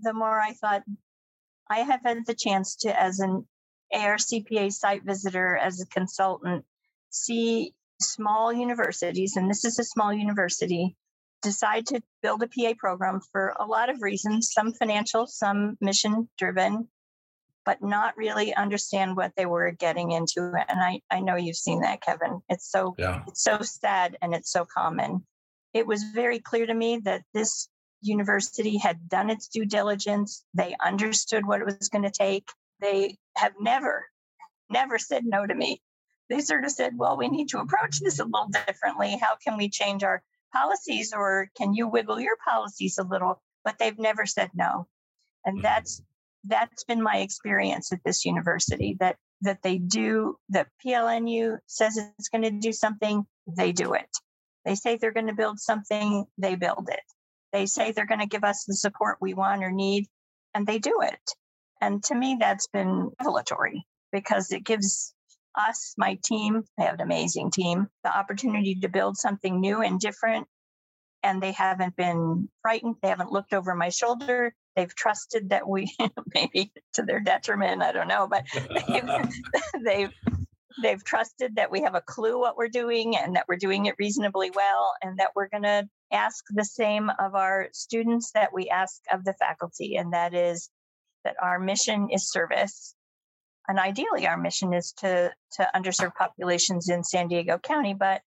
the 0.01 0.13
more 0.13 0.41
I 0.41 0.53
thought 0.53 0.85
I 1.69 1.81
have 1.81 2.01
had 2.05 2.25
the 2.27 2.35
chance 2.35 2.77
to, 2.77 3.01
as 3.01 3.19
an 3.19 3.47
ARCPA 3.93 4.73
site 4.73 5.05
visitor, 5.05 5.57
as 5.57 5.81
a 5.81 5.87
consultant, 5.87 6.65
see 7.11 7.75
small 8.01 8.53
universities, 8.53 9.37
and 9.37 9.51
this 9.51 9.65
is 9.65 9.79
a 9.79 9.85
small 9.85 10.13
university, 10.13 10.97
decide 11.43 11.87
to 11.87 12.03
build 12.23 12.43
a 12.43 12.49
PA 12.49 12.75
program 12.79 13.21
for 13.33 13.55
a 13.59 13.65
lot 13.65 13.91
of 13.91 14.03
reasons, 14.03 14.53
some 14.53 14.73
financial, 14.73 15.27
some 15.27 15.77
mission 15.81 16.29
driven, 16.39 16.89
but 17.65 17.83
not 17.83 18.17
really 18.17 18.55
understand 18.55 19.17
what 19.17 19.33
they 19.37 19.47
were 19.47 19.71
getting 19.71 20.11
into. 20.13 20.41
And 20.41 20.81
I, 20.81 21.01
I 21.11 21.21
know 21.21 21.37
you've 21.37 21.57
seen 21.57 21.83
that, 21.83 22.01
Kevin. 22.01 22.41
It's 22.49 22.71
so 22.71 22.95
yeah. 22.99 23.23
it's 23.29 23.43
so 23.43 23.59
sad 23.61 24.17
and 24.23 24.35
it's 24.35 24.51
so 24.51 24.65
common. 24.65 25.25
It 25.75 25.87
was 25.87 26.03
very 26.15 26.39
clear 26.39 26.67
to 26.67 26.75
me 26.75 26.99
that 27.05 27.23
this 27.35 27.69
university 28.01 28.79
had 28.79 29.09
done 29.09 29.31
its 29.31 29.49
due 29.49 29.67
diligence. 29.67 30.45
They 30.55 30.75
understood 30.85 31.47
what 31.47 31.61
it 31.61 31.67
was 31.67 31.89
going 31.89 32.05
to 32.05 32.11
take. 32.11 32.49
They 32.81 33.19
have 33.37 33.53
never, 33.61 34.07
never 34.71 34.99
said 34.99 35.25
no 35.25 35.47
to 35.47 35.55
me. 35.55 35.83
They 36.31 36.41
sort 36.41 36.65
of 36.65 36.71
said, 36.71 36.97
well, 36.97 37.17
we 37.17 37.29
need 37.29 37.51
to 37.51 37.59
approach 37.59 38.01
this 38.01 38.19
a 38.19 38.25
little 38.25 38.49
differently. 38.67 39.19
How 39.21 39.37
can 39.37 39.57
we 39.57 39.69
change 39.69 40.05
our 40.05 40.23
policies 40.53 41.13
or 41.15 41.51
can 41.57 41.75
you 41.75 41.89
wiggle 41.89 42.21
your 42.21 42.37
policies 42.45 42.99
a 42.99 43.05
little? 43.05 43.43
But 43.65 43.77
they've 43.79 43.99
never 43.99 44.27
said 44.27 44.51
no. 44.55 44.87
And 45.45 45.57
mm-hmm. 45.57 45.63
that's 45.63 46.03
that's 46.45 46.85
been 46.85 47.03
my 47.03 47.19
experience 47.19 47.93
at 47.93 48.01
this 48.05 48.25
university 48.25 48.97
that 49.01 49.17
that 49.43 49.63
they 49.63 49.79
do, 49.79 50.37
that 50.49 50.69
PLNU 50.85 51.59
says 51.67 51.97
it's 51.97 52.29
going 52.29 52.43
to 52.43 52.51
do 52.51 52.73
something, 52.73 53.25
they 53.47 53.73
do 53.73 53.95
it. 53.95 54.09
They 54.65 54.75
say 54.75 54.97
they're 54.97 55.13
going 55.13 55.29
to 55.29 55.35
build 55.35 55.61
something, 55.61 56.25
they 56.39 56.57
build 56.57 56.89
it. 56.91 57.01
They 57.53 57.67
say 57.67 57.93
they're 57.93 58.07
going 58.07 58.21
to 58.21 58.27
give 58.27 58.45
us 58.45 58.65
the 58.65 58.75
support 58.75 59.19
we 59.21 59.35
want 59.35 59.65
or 59.65 59.71
need, 59.71 60.07
and 60.55 60.67
they 60.67 60.79
do 60.79 61.01
it. 61.03 61.21
And 61.81 62.03
to 62.05 62.15
me, 62.15 62.37
that's 62.41 62.67
been 62.67 63.11
revelatory 63.21 63.87
because 64.13 64.51
it 64.53 64.65
gives 64.65 65.15
us, 65.59 65.95
my 65.97 66.19
team, 66.25 66.65
I 66.79 66.85
have 66.85 66.95
an 66.95 67.01
amazing 67.01 67.51
team, 67.51 67.89
the 68.05 68.17
opportunity 68.17 68.77
to 68.77 68.89
build 68.89 69.17
something 69.17 69.61
new 69.61 69.83
and 69.83 69.99
different. 69.99 70.47
And 71.23 71.43
they 71.43 71.53
haven't 71.53 71.97
been 71.97 72.49
frightened. 72.63 72.97
They 73.03 73.09
haven't 73.09 73.33
looked 73.33 73.53
over 73.53 73.75
my 73.75 73.89
shoulder. 73.89 74.55
They've 74.77 74.95
trusted 74.95 75.51
that 75.51 75.69
we, 75.69 75.93
maybe 76.35 76.73
to 76.95 77.03
their 77.03 77.21
detriment, 77.21 77.83
I 77.83 77.93
don't 77.93 78.09
know, 78.09 78.29
but 78.29 78.45
they've, 78.55 79.05
they've 79.85 80.13
they've 80.81 81.03
trusted 81.03 81.57
that 81.57 81.71
we 81.71 81.83
have 81.83 81.95
a 81.95 82.01
clue 82.01 82.39
what 82.39 82.57
we're 82.57 82.69
doing 82.69 83.17
and 83.17 83.37
that 83.37 83.47
we're 83.49 83.57
doing 83.57 83.87
it 83.87 83.97
reasonably 83.99 84.51
well 84.55 84.95
and 85.03 85.19
that 85.19 85.31
we're 85.35 85.49
going 85.49 85.65
to 85.65 85.89
ask 86.13 86.45
the 86.51 86.65
same 86.65 87.11
of 87.19 87.35
our 87.35 87.69
students 87.73 88.31
that 88.33 88.53
we 88.53 88.69
ask 88.69 89.01
of 89.13 89.25
the 89.25 89.35
faculty 89.35 89.97
and 89.97 90.13
that 90.13 90.35
is 90.35 90.71
that 91.25 91.37
our 91.43 91.59
mission 91.59 92.09
is 92.11 92.31
service 92.31 92.95
and 93.69 93.79
ideally 93.79 94.27
our 94.27 94.37
mission 94.37 94.73
is 94.73 94.93
to 94.93 95.31
to 95.53 95.69
underserved 95.75 96.15
populations 96.15 96.89
in 96.89 97.05
San 97.05 97.29
Diego 97.29 97.59
County 97.59 97.95
but 97.95 98.23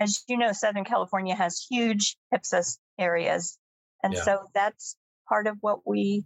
as 0.00 0.24
you 0.26 0.38
know 0.38 0.52
Southern 0.52 0.84
California 0.84 1.34
has 1.36 1.64
huge 1.70 2.16
HPSA 2.34 2.78
areas. 2.98 3.58
And 4.02 4.14
yeah. 4.14 4.22
so 4.22 4.38
that's 4.54 4.96
part 5.28 5.46
of 5.46 5.56
what 5.60 5.86
we 5.86 6.24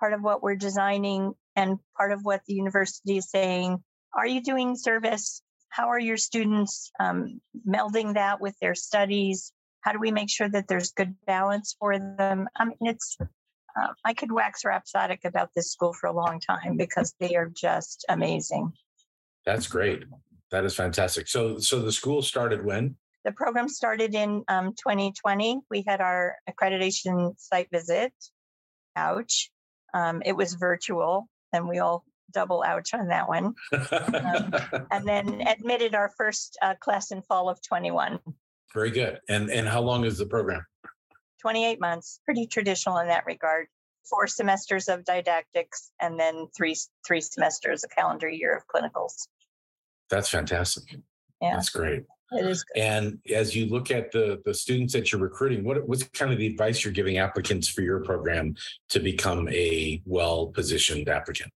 part 0.00 0.14
of 0.14 0.22
what 0.22 0.42
we're 0.42 0.56
designing 0.56 1.34
and 1.54 1.78
part 1.96 2.12
of 2.12 2.20
what 2.22 2.40
the 2.46 2.54
university 2.54 3.18
is 3.18 3.30
saying 3.30 3.82
are 4.12 4.26
you 4.26 4.42
doing 4.42 4.74
service? 4.74 5.40
How 5.68 5.90
are 5.90 6.00
your 6.00 6.16
students 6.16 6.90
um, 6.98 7.40
melding 7.64 8.14
that 8.14 8.40
with 8.40 8.56
their 8.60 8.74
studies? 8.74 9.52
How 9.82 9.92
do 9.92 10.00
we 10.00 10.10
make 10.10 10.28
sure 10.28 10.48
that 10.48 10.66
there's 10.66 10.90
good 10.90 11.14
balance 11.26 11.76
for 11.78 11.96
them? 11.96 12.48
I 12.56 12.64
mean 12.64 12.78
it's 12.80 13.16
uh, 13.80 13.88
i 14.04 14.14
could 14.14 14.32
wax 14.32 14.64
rhapsodic 14.64 15.20
about 15.24 15.50
this 15.54 15.72
school 15.72 15.92
for 15.92 16.06
a 16.06 16.12
long 16.12 16.40
time 16.40 16.76
because 16.76 17.14
they 17.20 17.36
are 17.36 17.50
just 17.54 18.04
amazing. 18.08 18.72
That's 19.46 19.66
great. 19.66 20.04
That 20.50 20.64
is 20.64 20.74
fantastic. 20.74 21.28
So 21.28 21.58
so 21.58 21.80
the 21.80 21.92
school 21.92 22.22
started 22.22 22.64
when? 22.64 22.96
The 23.24 23.32
program 23.32 23.68
started 23.68 24.14
in 24.14 24.44
um, 24.48 24.74
2020 24.74 25.60
we 25.70 25.84
had 25.86 26.00
our 26.00 26.36
accreditation 26.48 27.34
site 27.38 27.68
visit. 27.72 28.12
Ouch. 28.96 29.50
Um, 29.94 30.22
it 30.24 30.36
was 30.36 30.54
virtual 30.54 31.28
and 31.52 31.68
we 31.68 31.78
all 31.78 32.04
double 32.32 32.62
ouch 32.64 32.94
on 32.94 33.08
that 33.08 33.28
one. 33.28 33.54
Um, 33.72 34.54
and 34.90 35.06
then 35.06 35.40
admitted 35.46 35.94
our 35.94 36.12
first 36.16 36.56
uh, 36.62 36.74
class 36.80 37.10
in 37.10 37.22
fall 37.22 37.48
of 37.48 37.58
21 37.66 38.20
very 38.72 38.90
good. 38.90 39.18
And 39.28 39.50
and 39.50 39.68
how 39.68 39.80
long 39.80 40.04
is 40.04 40.18
the 40.18 40.26
program? 40.26 40.64
28 41.40 41.80
months. 41.80 42.20
Pretty 42.24 42.46
traditional 42.46 42.98
in 42.98 43.08
that 43.08 43.26
regard. 43.26 43.66
Four 44.08 44.26
semesters 44.26 44.88
of 44.88 45.04
didactics 45.04 45.90
and 46.00 46.18
then 46.18 46.46
three 46.56 46.76
three 47.06 47.20
semesters, 47.20 47.84
a 47.84 47.88
calendar 47.88 48.28
year 48.28 48.56
of 48.56 48.64
clinicals. 48.66 49.28
That's 50.08 50.28
fantastic. 50.28 50.84
Yeah. 51.40 51.54
That's 51.54 51.70
great. 51.70 52.04
It 52.32 52.46
is 52.46 52.64
good. 52.64 52.80
And 52.80 53.18
as 53.34 53.54
you 53.56 53.66
look 53.66 53.90
at 53.90 54.12
the 54.12 54.40
the 54.44 54.54
students 54.54 54.92
that 54.94 55.10
you're 55.10 55.20
recruiting, 55.20 55.64
what 55.64 55.86
what's 55.88 56.04
kind 56.04 56.32
of 56.32 56.38
the 56.38 56.46
advice 56.46 56.84
you're 56.84 56.92
giving 56.92 57.18
applicants 57.18 57.68
for 57.68 57.82
your 57.82 58.00
program 58.00 58.54
to 58.90 59.00
become 59.00 59.48
a 59.48 60.02
well 60.06 60.46
positioned 60.46 61.08
applicant? 61.08 61.52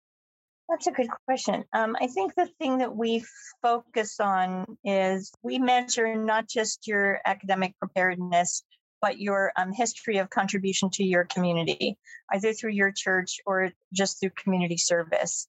That's 0.68 0.86
a 0.86 0.92
good 0.92 1.08
question. 1.26 1.64
Um, 1.72 1.94
I 2.00 2.06
think 2.06 2.34
the 2.34 2.48
thing 2.58 2.78
that 2.78 2.96
we 2.96 3.24
focus 3.62 4.18
on 4.18 4.78
is 4.82 5.30
we 5.42 5.58
measure 5.58 6.14
not 6.16 6.48
just 6.48 6.86
your 6.86 7.20
academic 7.24 7.78
preparedness, 7.78 8.64
but 9.00 9.20
your 9.20 9.52
um, 9.56 9.72
history 9.72 10.18
of 10.18 10.30
contribution 10.30 10.90
to 10.90 11.04
your 11.04 11.24
community, 11.24 11.98
either 12.32 12.52
through 12.52 12.72
your 12.72 12.92
church 12.94 13.38
or 13.46 13.70
just 13.92 14.20
through 14.20 14.30
community 14.30 14.76
service. 14.76 15.48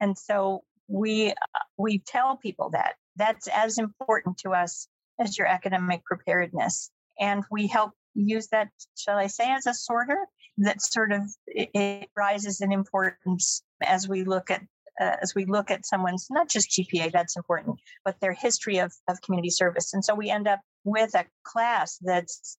And 0.00 0.16
so 0.16 0.62
we 0.88 1.30
uh, 1.30 1.34
we 1.76 1.98
tell 1.98 2.36
people 2.36 2.70
that 2.70 2.94
that's 3.16 3.48
as 3.48 3.78
important 3.78 4.38
to 4.38 4.50
us 4.50 4.88
as 5.18 5.38
your 5.38 5.46
academic 5.46 6.04
preparedness, 6.04 6.90
and 7.18 7.44
we 7.50 7.66
help 7.66 7.92
use 8.14 8.48
that, 8.48 8.68
shall 8.96 9.18
I 9.18 9.26
say, 9.26 9.50
as 9.50 9.66
a 9.66 9.74
sorter 9.74 10.18
that 10.58 10.80
sort 10.80 11.12
of 11.12 11.22
it, 11.46 11.70
it 11.74 12.08
rises 12.16 12.60
in 12.60 12.72
importance 12.72 13.62
as 13.82 14.08
we 14.08 14.24
look 14.24 14.50
at 14.50 14.62
uh, 15.00 15.16
as 15.20 15.34
we 15.34 15.44
look 15.44 15.70
at 15.70 15.86
someone's 15.86 16.28
not 16.30 16.48
just 16.48 16.70
GPA, 16.70 17.12
that's 17.12 17.36
important, 17.36 17.78
but 18.04 18.18
their 18.20 18.32
history 18.32 18.78
of, 18.78 18.92
of 19.08 19.20
community 19.20 19.50
service. 19.50 19.92
And 19.92 20.04
so 20.04 20.14
we 20.14 20.30
end 20.30 20.48
up 20.48 20.60
with 20.84 21.14
a 21.14 21.26
class 21.44 21.98
that's, 22.00 22.56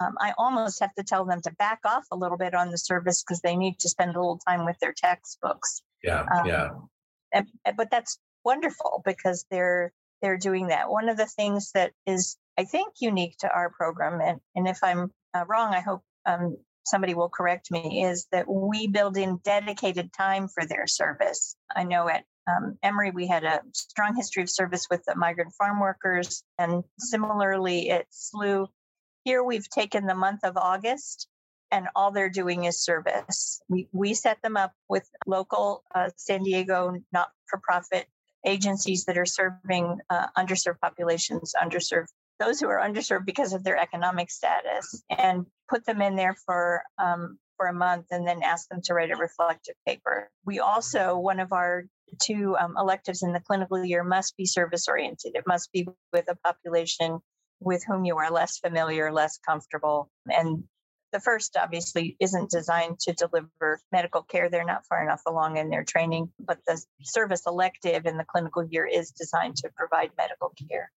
um, 0.00 0.14
I 0.20 0.32
almost 0.38 0.80
have 0.80 0.94
to 0.94 1.02
tell 1.02 1.24
them 1.24 1.40
to 1.42 1.52
back 1.52 1.80
off 1.84 2.04
a 2.12 2.16
little 2.16 2.38
bit 2.38 2.54
on 2.54 2.70
the 2.70 2.78
service 2.78 3.22
because 3.22 3.40
they 3.40 3.56
need 3.56 3.78
to 3.80 3.88
spend 3.88 4.14
a 4.14 4.20
little 4.20 4.40
time 4.46 4.64
with 4.64 4.78
their 4.80 4.94
textbooks. 4.96 5.82
Yeah, 6.02 6.24
um, 6.34 6.46
yeah. 6.46 6.68
And, 7.32 7.46
but 7.76 7.90
that's 7.90 8.18
wonderful 8.44 9.02
because 9.04 9.44
they're 9.50 9.92
they're 10.22 10.38
doing 10.38 10.68
that. 10.68 10.90
One 10.90 11.08
of 11.08 11.16
the 11.16 11.26
things 11.26 11.72
that 11.72 11.92
is, 12.06 12.36
I 12.58 12.64
think, 12.64 12.94
unique 13.00 13.36
to 13.40 13.48
our 13.48 13.70
program, 13.70 14.20
and, 14.20 14.40
and 14.54 14.68
if 14.68 14.78
I'm 14.82 15.12
uh, 15.34 15.44
wrong, 15.46 15.74
I 15.74 15.80
hope 15.80 16.02
um, 16.26 16.56
somebody 16.84 17.14
will 17.14 17.28
correct 17.28 17.70
me, 17.70 18.04
is 18.04 18.26
that 18.32 18.48
we 18.48 18.88
build 18.88 19.16
in 19.16 19.40
dedicated 19.44 20.12
time 20.12 20.48
for 20.48 20.64
their 20.66 20.86
service. 20.86 21.54
I 21.74 21.84
know 21.84 22.08
at 22.08 22.24
um, 22.48 22.78
Emory, 22.82 23.10
we 23.10 23.26
had 23.26 23.44
a 23.44 23.60
strong 23.74 24.16
history 24.16 24.42
of 24.42 24.50
service 24.50 24.86
with 24.90 25.04
the 25.06 25.14
migrant 25.14 25.52
farm 25.54 25.80
workers, 25.80 26.42
and 26.58 26.82
similarly 26.98 27.90
at 27.90 28.06
SLU. 28.10 28.68
Here, 29.28 29.44
we've 29.44 29.68
taken 29.68 30.06
the 30.06 30.14
month 30.14 30.40
of 30.42 30.56
August, 30.56 31.28
and 31.70 31.86
all 31.94 32.12
they're 32.12 32.30
doing 32.30 32.64
is 32.64 32.82
service. 32.82 33.60
We, 33.68 33.86
we 33.92 34.14
set 34.14 34.40
them 34.40 34.56
up 34.56 34.72
with 34.88 35.06
local 35.26 35.84
uh, 35.94 36.08
San 36.16 36.44
Diego 36.44 36.94
not 37.12 37.28
for 37.44 37.60
profit 37.62 38.06
agencies 38.46 39.04
that 39.04 39.18
are 39.18 39.26
serving 39.26 39.98
uh, 40.08 40.28
underserved 40.38 40.80
populations, 40.80 41.52
underserved 41.62 42.06
those 42.40 42.58
who 42.58 42.68
are 42.68 42.80
underserved 42.80 43.26
because 43.26 43.52
of 43.52 43.64
their 43.64 43.76
economic 43.76 44.30
status 44.30 45.02
and 45.10 45.44
put 45.68 45.84
them 45.84 46.00
in 46.00 46.16
there 46.16 46.34
for 46.46 46.82
um, 46.96 47.38
for 47.58 47.66
a 47.66 47.74
month 47.74 48.06
and 48.10 48.26
then 48.26 48.42
ask 48.42 48.66
them 48.70 48.80
to 48.84 48.94
write 48.94 49.10
a 49.10 49.16
reflective 49.16 49.74
paper. 49.86 50.30
We 50.46 50.60
also, 50.60 51.18
one 51.18 51.38
of 51.38 51.52
our 51.52 51.84
two 52.18 52.56
um, 52.58 52.76
electives 52.78 53.22
in 53.22 53.34
the 53.34 53.40
clinical 53.40 53.84
year 53.84 54.04
must 54.04 54.38
be 54.38 54.46
service 54.46 54.88
oriented. 54.88 55.32
It 55.34 55.46
must 55.46 55.70
be 55.70 55.86
with 56.14 56.30
a 56.30 56.36
population 56.36 57.20
with 57.60 57.84
whom 57.84 58.04
you 58.04 58.16
are 58.16 58.30
less 58.30 58.58
familiar, 58.58 59.12
less 59.12 59.38
comfortable. 59.38 60.10
And 60.26 60.64
the 61.12 61.20
first 61.20 61.56
obviously 61.56 62.16
isn't 62.20 62.50
designed 62.50 63.00
to 63.00 63.12
deliver 63.12 63.80
medical 63.90 64.22
care. 64.22 64.48
They're 64.48 64.64
not 64.64 64.86
far 64.86 65.02
enough 65.02 65.22
along 65.26 65.56
in 65.56 65.70
their 65.70 65.84
training, 65.84 66.30
but 66.38 66.58
the 66.66 66.82
service 67.02 67.42
elective 67.46 68.06
in 68.06 68.16
the 68.18 68.24
clinical 68.24 68.64
year 68.64 68.86
is 68.86 69.10
designed 69.10 69.56
to 69.56 69.70
provide 69.74 70.10
medical 70.18 70.52
care. 70.68 70.90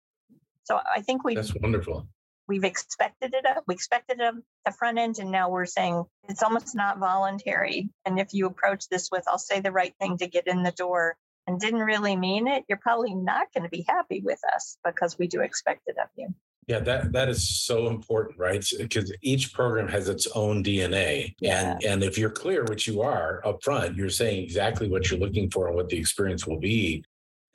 So 0.63 0.78
I 0.78 1.02
think 1.02 1.24
we 1.24 1.36
That's 1.36 1.54
wonderful. 1.56 2.08
We've 2.48 2.63
expected 2.63 3.36
it 3.36 3.45
up. 3.45 3.63
We 3.67 3.76
expected 3.76 4.19
it 4.19 4.24
at 4.24 4.34
the 4.65 4.72
front 4.72 4.98
end, 4.98 5.19
and 5.19 5.30
now 5.30 5.52
we're 5.52 5.67
saying 5.67 6.04
it's 6.28 6.41
almost 6.41 6.76
not 6.76 6.98
voluntary. 6.98 7.89
And 8.06 8.19
if 8.19 8.34
you 8.34 8.48
approach 8.48 8.89
this 8.89 9.10
with, 9.12 9.24
I'll 9.28 9.38
say 9.38 9.60
the 9.60 9.72
right 9.72 9.93
thing 10.00 10.17
to 10.17 10.28
get 10.28 10.48
in 10.48 10.63
the 10.63 10.72
door 10.72 11.15
and 11.45 11.60
didn't 11.60 11.82
really 11.82 12.15
mean 12.15 12.48
it, 12.48 12.65
you're 12.67 12.80
probably 12.80 13.13
not 13.13 13.54
going 13.54 13.63
to 13.63 13.69
be 13.69 13.86
happy 13.88 14.22
with 14.24 14.39
us 14.56 14.78
because 14.84 15.17
we 15.17 15.28
do 15.28 15.41
expect 15.41 15.82
it 15.88 15.98
of 16.00 16.10
you. 16.15 16.34
Yeah, 16.69 16.82
that 16.82 17.12
that 17.13 17.29
is 17.29 17.49
so 17.49 17.88
important, 17.88 18.38
right? 18.38 18.63
Because 18.77 19.12
each 19.23 19.53
program 19.53 19.88
has 19.88 20.08
its 20.08 20.27
own 20.36 20.63
DNA, 20.63 21.34
yeah. 21.39 21.71
and 21.71 21.84
and 21.84 22.03
if 22.03 22.15
you're 22.15 22.29
clear, 22.29 22.63
which 22.63 22.86
you 22.86 23.01
are 23.01 23.41
up 23.43 23.63
front, 23.63 23.95
you're 23.95 24.12
saying 24.12 24.43
exactly 24.43 24.88
what 24.88 25.10
you're 25.10 25.19
looking 25.19 25.49
for 25.49 25.67
and 25.67 25.75
what 25.75 25.89
the 25.89 25.97
experience 25.97 26.45
will 26.45 26.60
be. 26.60 27.03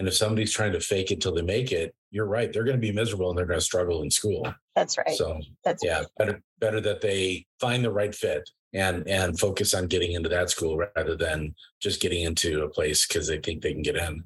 And 0.00 0.08
if 0.08 0.14
somebody's 0.14 0.52
trying 0.52 0.72
to 0.72 0.80
fake 0.80 1.12
it 1.12 1.20
till 1.20 1.32
they 1.32 1.42
make 1.42 1.70
it, 1.70 1.94
you're 2.10 2.26
right. 2.26 2.52
They're 2.52 2.64
going 2.64 2.76
to 2.76 2.80
be 2.80 2.90
miserable 2.90 3.28
and 3.30 3.38
they're 3.38 3.46
going 3.46 3.60
to 3.60 3.64
struggle 3.64 4.02
in 4.02 4.10
school. 4.10 4.52
That's 4.74 4.98
right. 4.98 5.14
So 5.14 5.40
that's 5.62 5.84
yeah, 5.84 5.98
right. 5.98 6.08
better 6.18 6.42
better 6.58 6.80
that 6.80 7.00
they 7.00 7.46
find 7.60 7.84
the 7.84 7.92
right 7.92 8.12
fit 8.12 8.50
and 8.72 9.06
and 9.06 9.38
focus 9.38 9.74
on 9.74 9.86
getting 9.86 10.14
into 10.14 10.28
that 10.30 10.50
school 10.50 10.76
rather 10.96 11.16
than 11.16 11.54
just 11.80 12.00
getting 12.00 12.24
into 12.24 12.64
a 12.64 12.68
place 12.68 13.06
because 13.06 13.28
they 13.28 13.38
think 13.38 13.62
they 13.62 13.74
can 13.74 13.82
get 13.82 13.94
in. 13.94 14.24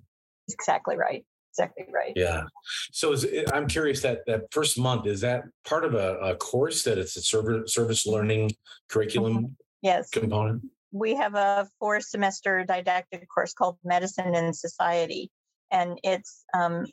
Exactly 0.48 0.96
right. 0.96 1.27
Exactly 1.59 1.87
right. 1.92 2.12
Yeah. 2.14 2.44
So 2.92 3.12
is, 3.12 3.27
I'm 3.53 3.66
curious 3.66 4.03
that 4.03 4.21
that 4.27 4.42
first 4.53 4.79
month 4.79 5.07
is 5.07 5.21
that 5.23 5.42
part 5.66 5.85
of 5.85 5.94
a, 5.94 6.18
a 6.18 6.37
course 6.37 6.85
that 6.85 6.99
it's 6.99 7.16
a 7.16 7.23
service 7.23 7.75
service 7.75 8.07
learning 8.07 8.53
curriculum 8.88 9.35
mm-hmm. 9.35 9.53
yes 9.83 10.09
component. 10.11 10.62
We 10.92 11.16
have 11.16 11.35
a 11.35 11.68
four 11.79 12.01
semester 12.01 12.64
didactic 12.64 13.29
course 13.29 13.55
called 13.55 13.77
Medicine 13.85 14.35
and 14.35 14.55
Society 14.55 15.31
and 15.71 15.99
it's 16.03 16.44
um, 16.55 16.87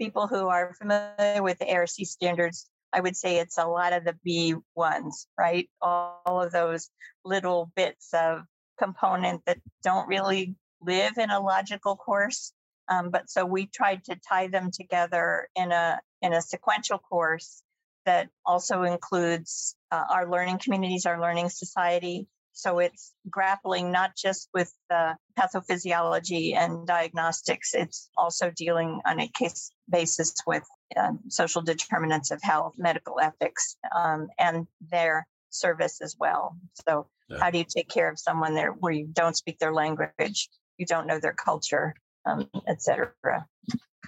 people 0.00 0.26
who 0.26 0.48
are 0.48 0.74
familiar 0.74 1.42
with 1.42 1.58
the 1.58 1.70
ARC 1.70 1.88
standards. 1.88 2.68
I 2.92 3.00
would 3.00 3.16
say 3.16 3.38
it's 3.38 3.58
a 3.58 3.66
lot 3.66 3.92
of 3.92 4.04
the 4.04 4.16
B 4.24 4.54
ones, 4.74 5.26
right? 5.38 5.68
All 5.80 6.20
of 6.26 6.50
those 6.50 6.88
little 7.24 7.70
bits 7.76 8.08
of 8.14 8.42
component 8.78 9.44
that 9.46 9.58
don't 9.82 10.08
really 10.08 10.56
live 10.80 11.18
in 11.18 11.30
a 11.30 11.40
logical 11.40 11.96
course. 11.96 12.52
Um, 12.90 13.10
but 13.10 13.30
so 13.30 13.46
we 13.46 13.66
tried 13.66 14.04
to 14.04 14.16
tie 14.28 14.48
them 14.48 14.70
together 14.72 15.48
in 15.54 15.70
a 15.72 16.00
in 16.20 16.32
a 16.32 16.42
sequential 16.42 16.98
course 16.98 17.62
that 18.04 18.28
also 18.44 18.82
includes 18.82 19.76
uh, 19.90 20.02
our 20.10 20.28
learning 20.28 20.58
communities, 20.58 21.06
our 21.06 21.20
learning 21.20 21.48
society. 21.48 22.26
So 22.52 22.80
it's 22.80 23.12
grappling 23.30 23.92
not 23.92 24.16
just 24.16 24.48
with 24.52 24.72
the 24.90 25.16
pathophysiology 25.38 26.56
and 26.56 26.86
diagnostics, 26.86 27.74
it's 27.74 28.10
also 28.16 28.50
dealing 28.50 29.00
on 29.06 29.20
a 29.20 29.28
case 29.28 29.70
basis 29.88 30.34
with 30.46 30.64
uh, 30.96 31.12
social 31.28 31.62
determinants 31.62 32.32
of 32.32 32.42
health, 32.42 32.74
medical 32.76 33.20
ethics, 33.20 33.76
um, 33.96 34.28
and 34.38 34.66
their 34.90 35.26
service 35.50 36.00
as 36.00 36.16
well. 36.18 36.56
So, 36.86 37.06
yeah. 37.28 37.38
how 37.40 37.50
do 37.50 37.58
you 37.58 37.64
take 37.64 37.88
care 37.88 38.10
of 38.10 38.18
someone 38.18 38.54
there 38.54 38.72
where 38.72 38.92
you 38.92 39.06
don't 39.06 39.36
speak 39.36 39.58
their 39.58 39.72
language, 39.72 40.48
you 40.76 40.86
don't 40.86 41.06
know 41.06 41.20
their 41.20 41.32
culture, 41.32 41.94
um, 42.26 42.48
etc. 42.68 43.12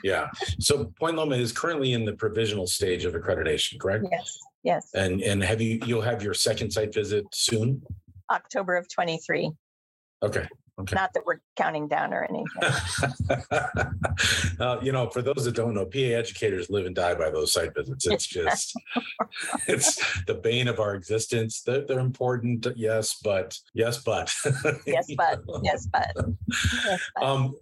Yeah. 0.03 0.29
So 0.59 0.93
Point 0.99 1.17
Loma 1.17 1.37
is 1.37 1.53
currently 1.53 1.93
in 1.93 2.05
the 2.05 2.13
provisional 2.13 2.67
stage 2.67 3.05
of 3.05 3.15
accreditation, 3.15 3.79
correct? 3.79 4.07
Yes. 4.11 4.39
Yes. 4.63 4.91
And 4.95 5.21
and 5.23 5.43
have 5.43 5.61
you 5.61 5.81
you'll 5.87 6.03
have 6.03 6.23
your 6.23 6.35
second 6.35 6.73
site 6.73 6.95
visit 6.95 7.25
soon? 7.33 7.83
October 8.31 8.77
of 8.77 8.89
23. 8.89 9.51
Okay. 10.23 10.47
Okay. 10.81 10.95
Not 10.95 11.13
that 11.13 11.27
we're 11.27 11.41
counting 11.55 11.87
down 11.87 12.15
or 12.15 12.25
anything. 12.25 12.47
uh, 14.61 14.79
you 14.83 14.91
know, 14.91 15.11
for 15.11 15.21
those 15.21 15.45
that 15.45 15.55
don't 15.55 15.75
know, 15.75 15.85
PA 15.85 15.99
educators 15.99 16.71
live 16.71 16.87
and 16.87 16.95
die 16.95 17.15
by 17.15 17.29
those 17.29 17.53
site 17.53 17.75
visits. 17.75 18.07
It's 18.07 18.27
just, 18.29 18.75
it's 19.69 20.23
the 20.25 20.35
bane 20.35 20.69
of 20.69 20.81
our 20.81 20.95
existence. 20.95 21.61
They're, 21.61 21.83
they're 21.83 22.01
important, 22.01 22.67
yes, 22.75 23.19
but 23.23 23.59
yes, 23.75 24.03
but 24.03 24.35
yes, 24.87 25.11
but 25.15 25.43
yes, 25.63 25.87
but. 25.93 26.11
Yes, 26.17 27.09
but. 27.15 27.23
Um, 27.23 27.55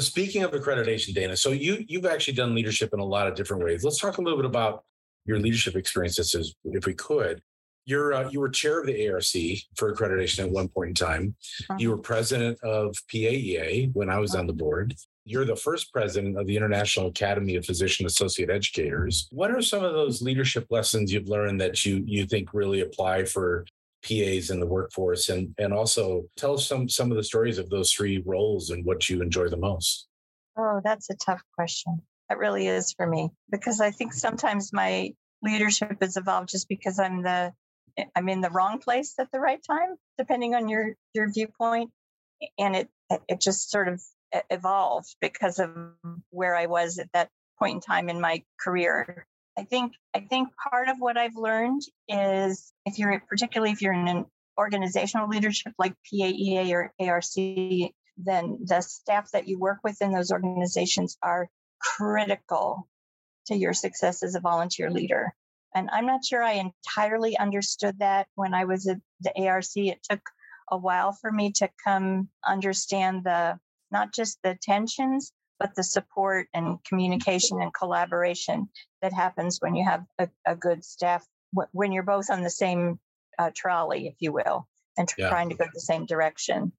speaking 0.00 0.42
of 0.42 0.52
accreditation, 0.52 1.14
Dana, 1.14 1.36
so 1.36 1.50
you 1.50 1.84
you've 1.88 2.06
actually 2.06 2.34
done 2.34 2.54
leadership 2.54 2.90
in 2.92 3.00
a 3.00 3.04
lot 3.04 3.26
of 3.26 3.34
different 3.34 3.64
ways. 3.64 3.84
Let's 3.84 3.98
talk 3.98 4.18
a 4.18 4.22
little 4.22 4.38
bit 4.38 4.46
about 4.46 4.84
your 5.24 5.38
leadership 5.38 5.76
experiences, 5.76 6.54
if 6.64 6.86
we 6.86 6.94
could. 6.94 7.42
You're 7.84 8.12
uh, 8.12 8.28
you 8.30 8.40
were 8.40 8.48
chair 8.48 8.80
of 8.80 8.86
the 8.86 9.08
ARC 9.08 9.24
for 9.76 9.94
accreditation 9.94 10.40
at 10.40 10.50
one 10.50 10.68
point 10.68 10.88
in 10.90 10.94
time. 10.94 11.34
Uh-huh. 11.70 11.78
You 11.78 11.90
were 11.90 11.98
president 11.98 12.58
of 12.62 12.96
PAEA 13.12 13.90
when 13.94 14.10
I 14.10 14.18
was 14.18 14.32
uh-huh. 14.32 14.40
on 14.40 14.46
the 14.46 14.52
board. 14.52 14.94
You're 15.24 15.44
the 15.44 15.56
first 15.56 15.92
president 15.92 16.38
of 16.38 16.46
the 16.46 16.56
International 16.56 17.08
Academy 17.08 17.56
of 17.56 17.66
Physician 17.66 18.06
Associate 18.06 18.48
Educators. 18.48 19.28
What 19.30 19.50
are 19.50 19.60
some 19.60 19.84
of 19.84 19.92
those 19.92 20.22
leadership 20.22 20.66
lessons 20.70 21.12
you've 21.12 21.28
learned 21.28 21.60
that 21.60 21.84
you 21.84 22.02
you 22.06 22.26
think 22.26 22.52
really 22.52 22.80
apply 22.80 23.24
for 23.24 23.66
PAs 24.02 24.50
in 24.50 24.60
the 24.60 24.66
workforce 24.66 25.28
and 25.28 25.54
and 25.58 25.72
also 25.72 26.24
tell 26.36 26.56
some 26.56 26.88
some 26.88 27.10
of 27.10 27.16
the 27.16 27.24
stories 27.24 27.58
of 27.58 27.68
those 27.70 27.92
three 27.92 28.22
roles 28.24 28.70
and 28.70 28.84
what 28.84 29.08
you 29.08 29.22
enjoy 29.22 29.48
the 29.48 29.56
most. 29.56 30.06
Oh, 30.56 30.80
that's 30.82 31.10
a 31.10 31.16
tough 31.16 31.42
question. 31.54 32.02
That 32.28 32.38
really 32.38 32.66
is 32.66 32.92
for 32.92 33.06
me 33.06 33.30
because 33.50 33.80
I 33.80 33.90
think 33.90 34.12
sometimes 34.12 34.72
my 34.72 35.12
leadership 35.42 35.96
has 36.00 36.16
evolved 36.16 36.50
just 36.50 36.68
because 36.68 36.98
I'm 36.98 37.22
the 37.22 37.52
I'm 38.14 38.28
in 38.28 38.40
the 38.40 38.50
wrong 38.50 38.78
place 38.78 39.14
at 39.18 39.30
the 39.32 39.40
right 39.40 39.60
time, 39.68 39.96
depending 40.16 40.54
on 40.54 40.68
your 40.68 40.94
your 41.14 41.30
viewpoint, 41.32 41.90
and 42.58 42.76
it 42.76 42.88
it 43.28 43.40
just 43.40 43.70
sort 43.70 43.88
of 43.88 44.02
evolved 44.50 45.16
because 45.20 45.58
of 45.58 45.70
where 46.30 46.54
I 46.54 46.66
was 46.66 46.98
at 46.98 47.10
that 47.12 47.30
point 47.58 47.76
in 47.76 47.80
time 47.80 48.08
in 48.08 48.20
my 48.20 48.42
career. 48.60 49.26
I 49.58 49.64
think 49.64 49.94
I 50.14 50.20
think 50.20 50.50
part 50.70 50.88
of 50.88 50.98
what 51.00 51.18
I've 51.18 51.36
learned 51.36 51.82
is 52.08 52.72
if 52.86 52.98
you're 52.98 53.20
particularly 53.28 53.72
if 53.72 53.82
you're 53.82 53.92
in 53.92 54.06
an 54.06 54.26
organizational 54.56 55.28
leadership 55.28 55.72
like 55.78 55.94
PAEA 56.06 56.70
or 56.72 56.92
ARC, 57.00 57.92
then 58.16 58.58
the 58.64 58.80
staff 58.80 59.30
that 59.32 59.48
you 59.48 59.58
work 59.58 59.78
with 59.82 60.00
in 60.00 60.12
those 60.12 60.30
organizations 60.30 61.16
are 61.22 61.48
critical 61.80 62.88
to 63.46 63.56
your 63.56 63.72
success 63.72 64.22
as 64.22 64.36
a 64.36 64.40
volunteer 64.40 64.90
leader. 64.90 65.34
And 65.74 65.90
I'm 65.90 66.06
not 66.06 66.24
sure 66.24 66.42
I 66.42 66.62
entirely 66.86 67.36
understood 67.36 67.98
that 67.98 68.28
when 68.36 68.54
I 68.54 68.64
was 68.64 68.86
at 68.86 68.98
the 69.20 69.32
ARC. 69.48 69.64
It 69.74 69.98
took 70.08 70.20
a 70.70 70.78
while 70.78 71.12
for 71.12 71.32
me 71.32 71.52
to 71.56 71.68
come 71.84 72.28
understand 72.46 73.24
the 73.24 73.58
not 73.90 74.14
just 74.14 74.38
the 74.44 74.56
tensions, 74.60 75.32
but 75.58 75.74
the 75.74 75.82
support 75.82 76.48
and 76.54 76.82
communication 76.84 77.60
and 77.60 77.72
collaboration 77.74 78.68
that 79.02 79.12
happens 79.12 79.58
when 79.60 79.74
you 79.74 79.84
have 79.84 80.04
a, 80.18 80.28
a 80.46 80.54
good 80.54 80.84
staff, 80.84 81.26
when 81.72 81.92
you're 81.92 82.02
both 82.02 82.30
on 82.30 82.42
the 82.42 82.50
same 82.50 82.98
uh, 83.38 83.50
trolley, 83.54 84.06
if 84.06 84.14
you 84.20 84.32
will, 84.32 84.68
and 84.96 85.12
yeah. 85.18 85.28
trying 85.28 85.48
to 85.48 85.56
go 85.56 85.64
the 85.72 85.80
same 85.80 86.06
direction. 86.06 86.72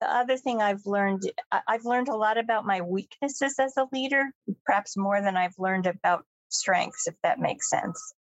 The 0.00 0.12
other 0.12 0.36
thing 0.36 0.60
I've 0.60 0.84
learned, 0.84 1.22
I've 1.50 1.86
learned 1.86 2.08
a 2.08 2.16
lot 2.16 2.36
about 2.36 2.66
my 2.66 2.82
weaknesses 2.82 3.58
as 3.58 3.74
a 3.78 3.88
leader, 3.92 4.24
perhaps 4.66 4.96
more 4.96 5.22
than 5.22 5.36
I've 5.36 5.58
learned 5.58 5.86
about 5.86 6.24
strengths, 6.50 7.06
if 7.06 7.14
that 7.22 7.38
makes 7.38 7.70
sense. 7.70 8.12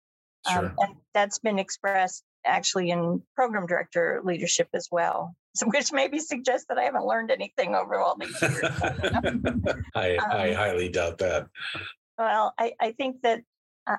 Um, 0.47 0.53
sure. 0.53 0.65
Um, 0.65 0.75
and 0.79 0.95
that's 1.13 1.39
been 1.39 1.59
expressed 1.59 2.23
actually 2.45 2.89
in 2.91 3.21
program 3.35 3.67
director 3.67 4.21
leadership 4.23 4.69
as 4.73 4.87
well, 4.91 5.35
so, 5.55 5.65
which 5.73 5.91
maybe 5.91 6.19
suggests 6.19 6.67
that 6.69 6.77
I 6.77 6.83
haven't 6.83 7.05
learned 7.05 7.31
anything 7.31 7.75
over 7.75 7.99
all 7.99 8.17
these 8.17 8.41
years. 8.41 8.63
I, 9.95 10.17
um, 10.17 10.31
I 10.31 10.53
highly 10.53 10.89
doubt 10.89 11.17
that. 11.19 11.47
Well, 12.17 12.53
I, 12.57 12.73
I 12.79 12.91
think 12.91 13.21
that 13.23 13.41
uh, 13.87 13.97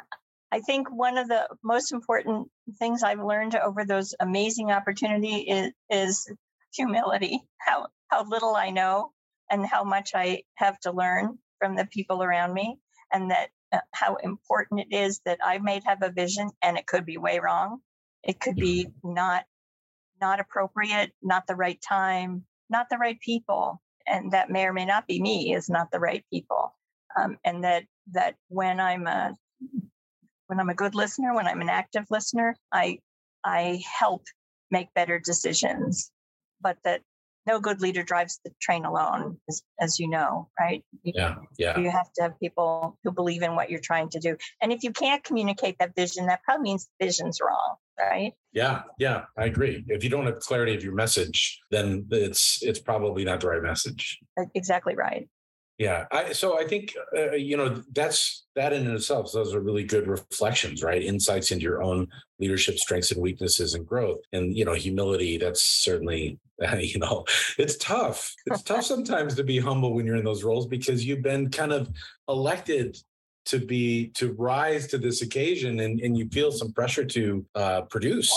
I 0.52 0.60
think 0.60 0.90
one 0.90 1.18
of 1.18 1.28
the 1.28 1.48
most 1.62 1.92
important 1.92 2.48
things 2.78 3.02
I've 3.02 3.22
learned 3.22 3.56
over 3.56 3.84
those 3.84 4.14
amazing 4.20 4.70
opportunity 4.70 5.40
is, 5.40 5.72
is 5.90 6.32
humility. 6.74 7.40
How 7.58 7.88
how 8.08 8.24
little 8.24 8.54
I 8.54 8.70
know 8.70 9.10
and 9.50 9.66
how 9.66 9.82
much 9.82 10.12
I 10.14 10.42
have 10.54 10.78
to 10.80 10.92
learn 10.92 11.38
from 11.58 11.74
the 11.74 11.86
people 11.86 12.22
around 12.22 12.54
me, 12.54 12.78
and 13.12 13.32
that 13.32 13.48
uh, 13.72 13.80
how 13.92 14.14
important 14.16 14.80
it 14.80 14.94
is 14.94 15.20
that 15.24 15.40
I 15.44 15.58
may 15.58 15.80
have 15.84 16.02
a 16.02 16.12
vision 16.12 16.50
and 16.62 16.78
it 16.78 16.86
could 16.86 17.04
be 17.04 17.18
way 17.18 17.40
wrong. 17.40 17.80
It 18.26 18.40
could 18.40 18.56
be 18.56 18.88
not 19.04 19.44
not 20.20 20.40
appropriate, 20.40 21.12
not 21.22 21.46
the 21.46 21.56
right 21.56 21.80
time, 21.82 22.44
not 22.70 22.88
the 22.90 22.98
right 22.98 23.20
people, 23.20 23.82
and 24.06 24.32
that 24.32 24.50
may 24.50 24.66
or 24.66 24.72
may 24.72 24.86
not 24.86 25.06
be 25.06 25.20
me 25.22 25.54
is 25.54 25.68
not 25.70 25.90
the 25.92 26.00
right 26.00 26.24
people. 26.32 26.74
Um, 27.18 27.38
and 27.44 27.64
that 27.64 27.84
that 28.12 28.36
when 28.48 28.80
I'm 28.80 29.06
a 29.06 29.36
when 30.48 30.60
I'm 30.60 30.70
a 30.70 30.74
good 30.74 30.94
listener, 30.94 31.34
when 31.34 31.48
I'm 31.48 31.62
an 31.62 31.70
active 31.70 32.06
listener, 32.10 32.56
I 32.72 33.00
I 33.44 33.82
help 34.00 34.24
make 34.70 34.94
better 34.94 35.20
decisions. 35.20 36.10
But 36.60 36.78
that 36.84 37.02
no 37.46 37.60
good 37.60 37.80
leader 37.80 38.02
drives 38.02 38.40
the 38.44 38.50
train 38.60 38.84
alone, 38.84 39.38
as, 39.48 39.62
as 39.80 39.98
you 39.98 40.08
know, 40.08 40.48
right? 40.58 40.84
You, 41.02 41.12
yeah, 41.14 41.36
yeah. 41.58 41.78
You 41.78 41.90
have 41.90 42.12
to 42.16 42.22
have 42.22 42.38
people 42.40 42.98
who 43.04 43.12
believe 43.12 43.42
in 43.42 43.54
what 43.54 43.70
you're 43.70 43.80
trying 43.80 44.08
to 44.10 44.20
do. 44.20 44.36
And 44.60 44.72
if 44.72 44.82
you 44.82 44.92
can't 44.92 45.22
communicate 45.22 45.76
that 45.78 45.94
vision, 45.94 46.26
that 46.26 46.42
probably 46.44 46.64
means 46.64 46.88
the 46.98 47.06
vision's 47.06 47.40
wrong, 47.40 47.76
right? 47.98 48.32
Yeah, 48.52 48.82
yeah, 48.98 49.24
I 49.38 49.44
agree. 49.44 49.84
If 49.88 50.02
you 50.02 50.10
don't 50.10 50.26
have 50.26 50.40
clarity 50.40 50.74
of 50.74 50.82
your 50.82 50.94
message, 50.94 51.60
then 51.70 52.06
it's 52.10 52.58
it's 52.62 52.80
probably 52.80 53.24
not 53.24 53.40
the 53.40 53.48
right 53.48 53.62
message. 53.62 54.18
Exactly 54.54 54.94
right. 54.94 55.28
Yeah. 55.78 56.06
I, 56.10 56.32
so 56.32 56.58
I 56.58 56.66
think, 56.66 56.94
uh, 57.16 57.32
you 57.32 57.56
know, 57.56 57.82
that's 57.92 58.46
that 58.54 58.72
in 58.72 58.90
itself. 58.90 59.32
Those 59.32 59.54
are 59.54 59.60
really 59.60 59.84
good 59.84 60.06
reflections, 60.06 60.82
right? 60.82 61.02
Insights 61.02 61.50
into 61.50 61.64
your 61.64 61.82
own 61.82 62.08
leadership 62.38 62.78
strengths 62.78 63.10
and 63.10 63.20
weaknesses 63.20 63.74
and 63.74 63.86
growth. 63.86 64.20
And, 64.32 64.56
you 64.56 64.64
know, 64.64 64.72
humility, 64.72 65.36
that's 65.36 65.62
certainly, 65.62 66.38
you 66.78 66.98
know, 66.98 67.24
it's 67.58 67.76
tough. 67.76 68.34
It's 68.46 68.62
tough 68.62 68.84
sometimes 68.86 69.34
to 69.34 69.44
be 69.44 69.58
humble 69.58 69.94
when 69.94 70.06
you're 70.06 70.16
in 70.16 70.24
those 70.24 70.44
roles 70.44 70.66
because 70.66 71.04
you've 71.04 71.22
been 71.22 71.50
kind 71.50 71.72
of 71.72 71.90
elected 72.28 72.96
to 73.46 73.60
be 73.60 74.08
to 74.08 74.32
rise 74.32 74.88
to 74.88 74.98
this 74.98 75.22
occasion 75.22 75.80
and, 75.80 76.00
and 76.00 76.16
you 76.18 76.28
feel 76.30 76.50
some 76.50 76.72
pressure 76.72 77.04
to 77.04 77.46
uh, 77.54 77.82
produce 77.82 78.32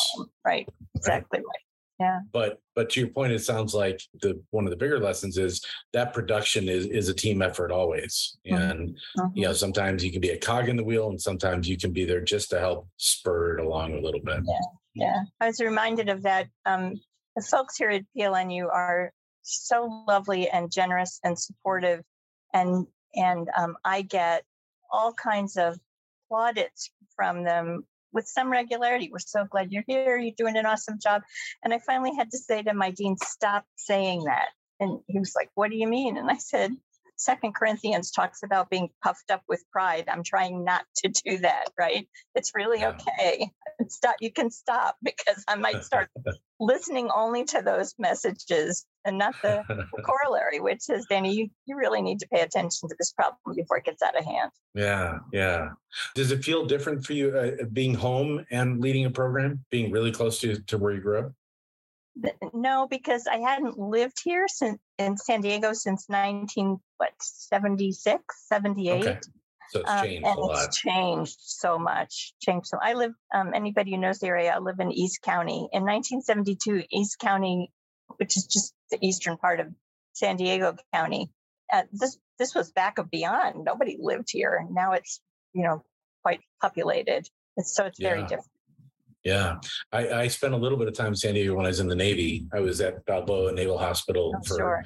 right 0.46 0.70
exactly 0.96 1.40
right 1.40 1.69
yeah 2.00 2.20
but 2.32 2.62
but 2.76 2.90
to 2.90 3.02
your 3.02 3.10
point 3.10 3.34
it 3.34 3.40
sounds 3.40 3.74
like 3.74 4.02
the 4.22 4.42
one 4.52 4.66
of 4.66 4.70
the 4.70 4.78
bigger 4.78 5.00
lessons 5.00 5.38
is 5.38 5.64
that 5.94 6.14
production 6.14 6.70
is 6.70 6.86
is 6.86 7.10
a 7.10 7.14
team 7.14 7.42
effort 7.42 7.72
always 7.72 8.38
mm-hmm. 8.48 8.62
and 8.62 8.90
mm-hmm. 9.18 9.38
you 9.38 9.46
know 9.46 9.54
sometimes 9.54 10.04
you 10.04 10.12
can 10.12 10.22
be 10.22 10.30
a 10.30 10.38
cog 10.38 10.70
in 10.70 10.78
the 10.78 10.84
wheel 10.84 11.10
and 11.10 11.22
sometimes 11.22 11.68
you 11.68 11.78
can 11.78 11.92
be 11.92 12.06
there 12.06 12.22
just 12.22 12.50
to 12.50 12.60
help 12.60 12.88
spur 12.98 13.58
it 13.58 13.66
along 13.66 13.94
a 13.94 14.02
little 14.02 14.22
bit 14.22 14.42
yeah 14.46 14.56
yeah 14.96 15.24
i 15.40 15.48
was 15.48 15.60
reminded 15.60 16.10
of 16.10 16.24
that 16.24 16.48
um 16.66 17.00
the 17.36 17.42
folks 17.42 17.78
here 17.78 17.90
at 17.90 18.04
plnu 18.18 18.66
are 18.66 19.12
so 19.42 20.04
lovely 20.08 20.50
and 20.50 20.72
generous 20.72 21.20
and 21.24 21.38
supportive 21.38 22.02
and 22.54 22.88
and 23.16 23.50
um, 23.58 23.76
i 23.84 24.02
get 24.02 24.44
all 24.92 25.14
kinds 25.14 25.58
of 25.58 25.78
plaudits 26.28 26.92
from 27.16 27.44
them 27.44 27.84
with 28.12 28.28
some 28.28 28.52
regularity. 28.52 29.10
We're 29.12 29.20
so 29.20 29.46
glad 29.46 29.72
you're 29.72 29.84
here. 29.88 30.18
You're 30.18 30.34
doing 30.38 30.58
an 30.58 30.66
awesome 30.66 31.00
job. 31.02 31.24
And 31.64 31.74
I 31.74 31.80
finally 31.80 32.16
had 32.16 32.32
to 32.32 32.38
say 32.38 32.64
to 32.64 32.74
my 32.74 32.92
dean, 32.92 33.18
stop 33.18 33.66
saying 33.76 34.24
that. 34.26 34.50
And 34.80 35.00
he 35.08 35.20
was 35.20 35.34
like, 35.36 35.50
What 35.56 35.70
do 35.70 35.78
you 35.78 35.88
mean? 35.88 36.18
And 36.18 36.30
I 36.30 36.38
said, 36.38 36.72
Second 37.20 37.54
Corinthians 37.54 38.12
talks 38.12 38.44
about 38.44 38.70
being 38.70 38.90
puffed 39.04 39.30
up 39.30 39.44
with 39.50 39.62
pride. 39.74 40.06
I'm 40.08 40.24
trying 40.24 40.64
not 40.64 40.86
to 41.04 41.10
do 41.10 41.40
that, 41.40 41.66
right? 41.78 42.08
It's 42.34 42.54
really 42.56 42.80
yeah. 42.80 42.94
okay. 42.94 43.52
Stop. 43.90 44.16
You 44.22 44.32
can 44.32 44.50
stop 44.50 44.96
because 45.04 45.44
I 45.48 45.56
might 45.56 45.84
start 45.84 46.10
listening 46.62 47.10
only 47.14 47.44
to 47.46 47.62
those 47.62 47.94
messages 48.00 48.86
and 49.04 49.18
not 49.18 49.36
the 49.42 49.64
corollary, 50.06 50.62
which 50.62 50.90
is, 50.90 51.06
Danny, 51.10 51.34
you, 51.34 51.50
you 51.66 51.78
really 51.78 52.02
need 52.02 52.20
to 52.20 52.28
pay 52.28 52.40
attention 52.40 52.88
to 52.88 52.96
this 52.98 53.12
problem 53.12 53.56
before 53.56 53.78
it 53.78 53.86
gets 53.86 54.02
out 54.02 54.18
of 54.18 54.24
hand. 54.24 54.52
Yeah, 54.74 55.18
yeah. 55.34 55.70
Does 56.16 56.32
it 56.32 56.44
feel 56.44 56.66
different 56.66 57.06
for 57.06 57.14
you 57.14 57.38
uh, 57.38 57.66
being 57.74 57.96
home 57.96 58.46
and 58.50 58.80
leading 58.80 59.06
a 59.06 59.10
program, 59.10 59.66
being 59.70 59.92
really 59.92 60.12
close 60.12 60.40
to, 60.40 60.62
to 60.64 60.78
where 60.78 60.94
you 60.94 61.02
grew 61.02 61.20
up? 61.20 61.34
No, 62.54 62.88
because 62.90 63.28
I 63.28 63.38
hadn't 63.38 63.78
lived 63.78 64.22
here 64.24 64.48
since 64.48 64.80
in 64.98 65.18
San 65.18 65.42
Diego 65.42 65.74
since 65.74 66.10
19 66.10 66.80
what 66.98 67.12
76, 67.20 68.24
78. 68.48 69.06
Okay. 69.06 69.20
So 69.70 69.82
it's 69.82 69.90
um, 69.90 70.04
changed 70.04 70.26
um, 70.26 70.32
and 70.32 70.40
a 70.40 70.42
lot. 70.42 70.66
It's 70.66 70.78
changed 70.78 71.38
so 71.40 71.78
much. 71.78 72.34
Changed 72.42 72.68
so. 72.68 72.78
I 72.82 72.94
live. 72.94 73.14
Um, 73.34 73.54
anybody 73.54 73.92
who 73.92 73.98
knows 73.98 74.20
the 74.20 74.28
area, 74.28 74.52
I 74.56 74.60
live 74.60 74.80
in 74.80 74.92
East 74.92 75.22
County. 75.22 75.70
In 75.72 75.84
1972, 75.84 76.86
East 76.92 77.20
County, 77.20 77.72
which 78.18 78.36
is 78.36 78.46
just 78.46 78.74
the 78.90 78.98
eastern 79.02 79.38
part 79.38 79.60
of 79.60 79.68
San 80.14 80.38
Diego 80.38 80.76
County, 80.94 81.32
uh, 81.72 81.84
this 81.92 82.18
this 82.40 82.56
was 82.56 82.72
back 82.72 82.98
of 82.98 83.12
beyond. 83.12 83.64
Nobody 83.64 83.98
lived 84.00 84.30
here. 84.32 84.66
Now 84.72 84.94
it's 84.94 85.22
you 85.54 85.64
know 85.64 85.84
quite 86.24 86.42
populated. 86.62 87.28
It's 87.56 87.76
so 87.76 87.86
it's 87.86 88.00
very 88.00 88.22
different. 88.24 88.48
Yeah, 89.24 89.58
I, 89.92 90.10
I, 90.10 90.28
spent 90.28 90.54
a 90.54 90.58
little 90.58 90.78
bit 90.78 90.88
of 90.88 90.94
time 90.94 91.08
in 91.08 91.16
San 91.16 91.34
Diego 91.34 91.54
when 91.54 91.66
I 91.66 91.70
was 91.70 91.82
in 91.82 91.88
the 91.88 91.96
Navy. 91.96 92.48
I 92.54 92.62
was 92.62 92.80
at 92.80 93.06
Balboa 93.06 93.52
Naval 93.52 93.78
Hospital 93.78 94.34
oh, 94.36 94.42
for 94.48 94.58
sure. 94.58 94.86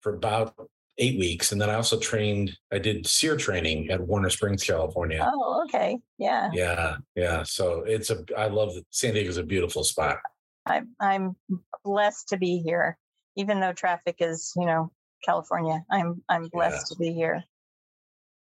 for 0.00 0.14
about 0.14 0.54
eight 0.98 1.18
weeks, 1.18 1.52
and 1.52 1.60
then 1.60 1.70
I 1.70 1.74
also 1.74 1.98
trained. 1.98 2.56
I 2.70 2.78
did 2.78 3.06
SERE 3.06 3.36
training 3.36 3.90
at 3.90 4.00
Warner 4.00 4.28
Springs, 4.28 4.64
California. 4.64 5.26
Oh, 5.32 5.64
okay, 5.64 5.98
yeah, 6.18 6.50
yeah, 6.52 6.96
yeah. 7.16 7.42
So 7.42 7.82
it's 7.86 8.10
a. 8.10 8.22
I 8.36 8.48
love 8.48 8.74
that 8.74 8.84
San 8.90 9.14
Diego's 9.14 9.38
a 9.38 9.42
beautiful 9.42 9.82
spot. 9.82 10.18
I'm 10.66 10.90
I'm 11.00 11.36
blessed 11.82 12.28
to 12.28 12.36
be 12.36 12.58
here, 12.58 12.98
even 13.36 13.60
though 13.60 13.72
traffic 13.72 14.16
is 14.20 14.52
you 14.56 14.66
know 14.66 14.92
California. 15.24 15.82
I'm 15.90 16.22
I'm 16.28 16.48
blessed 16.48 16.88
yeah. 16.90 16.94
to 16.94 16.98
be 16.98 17.12
here 17.14 17.44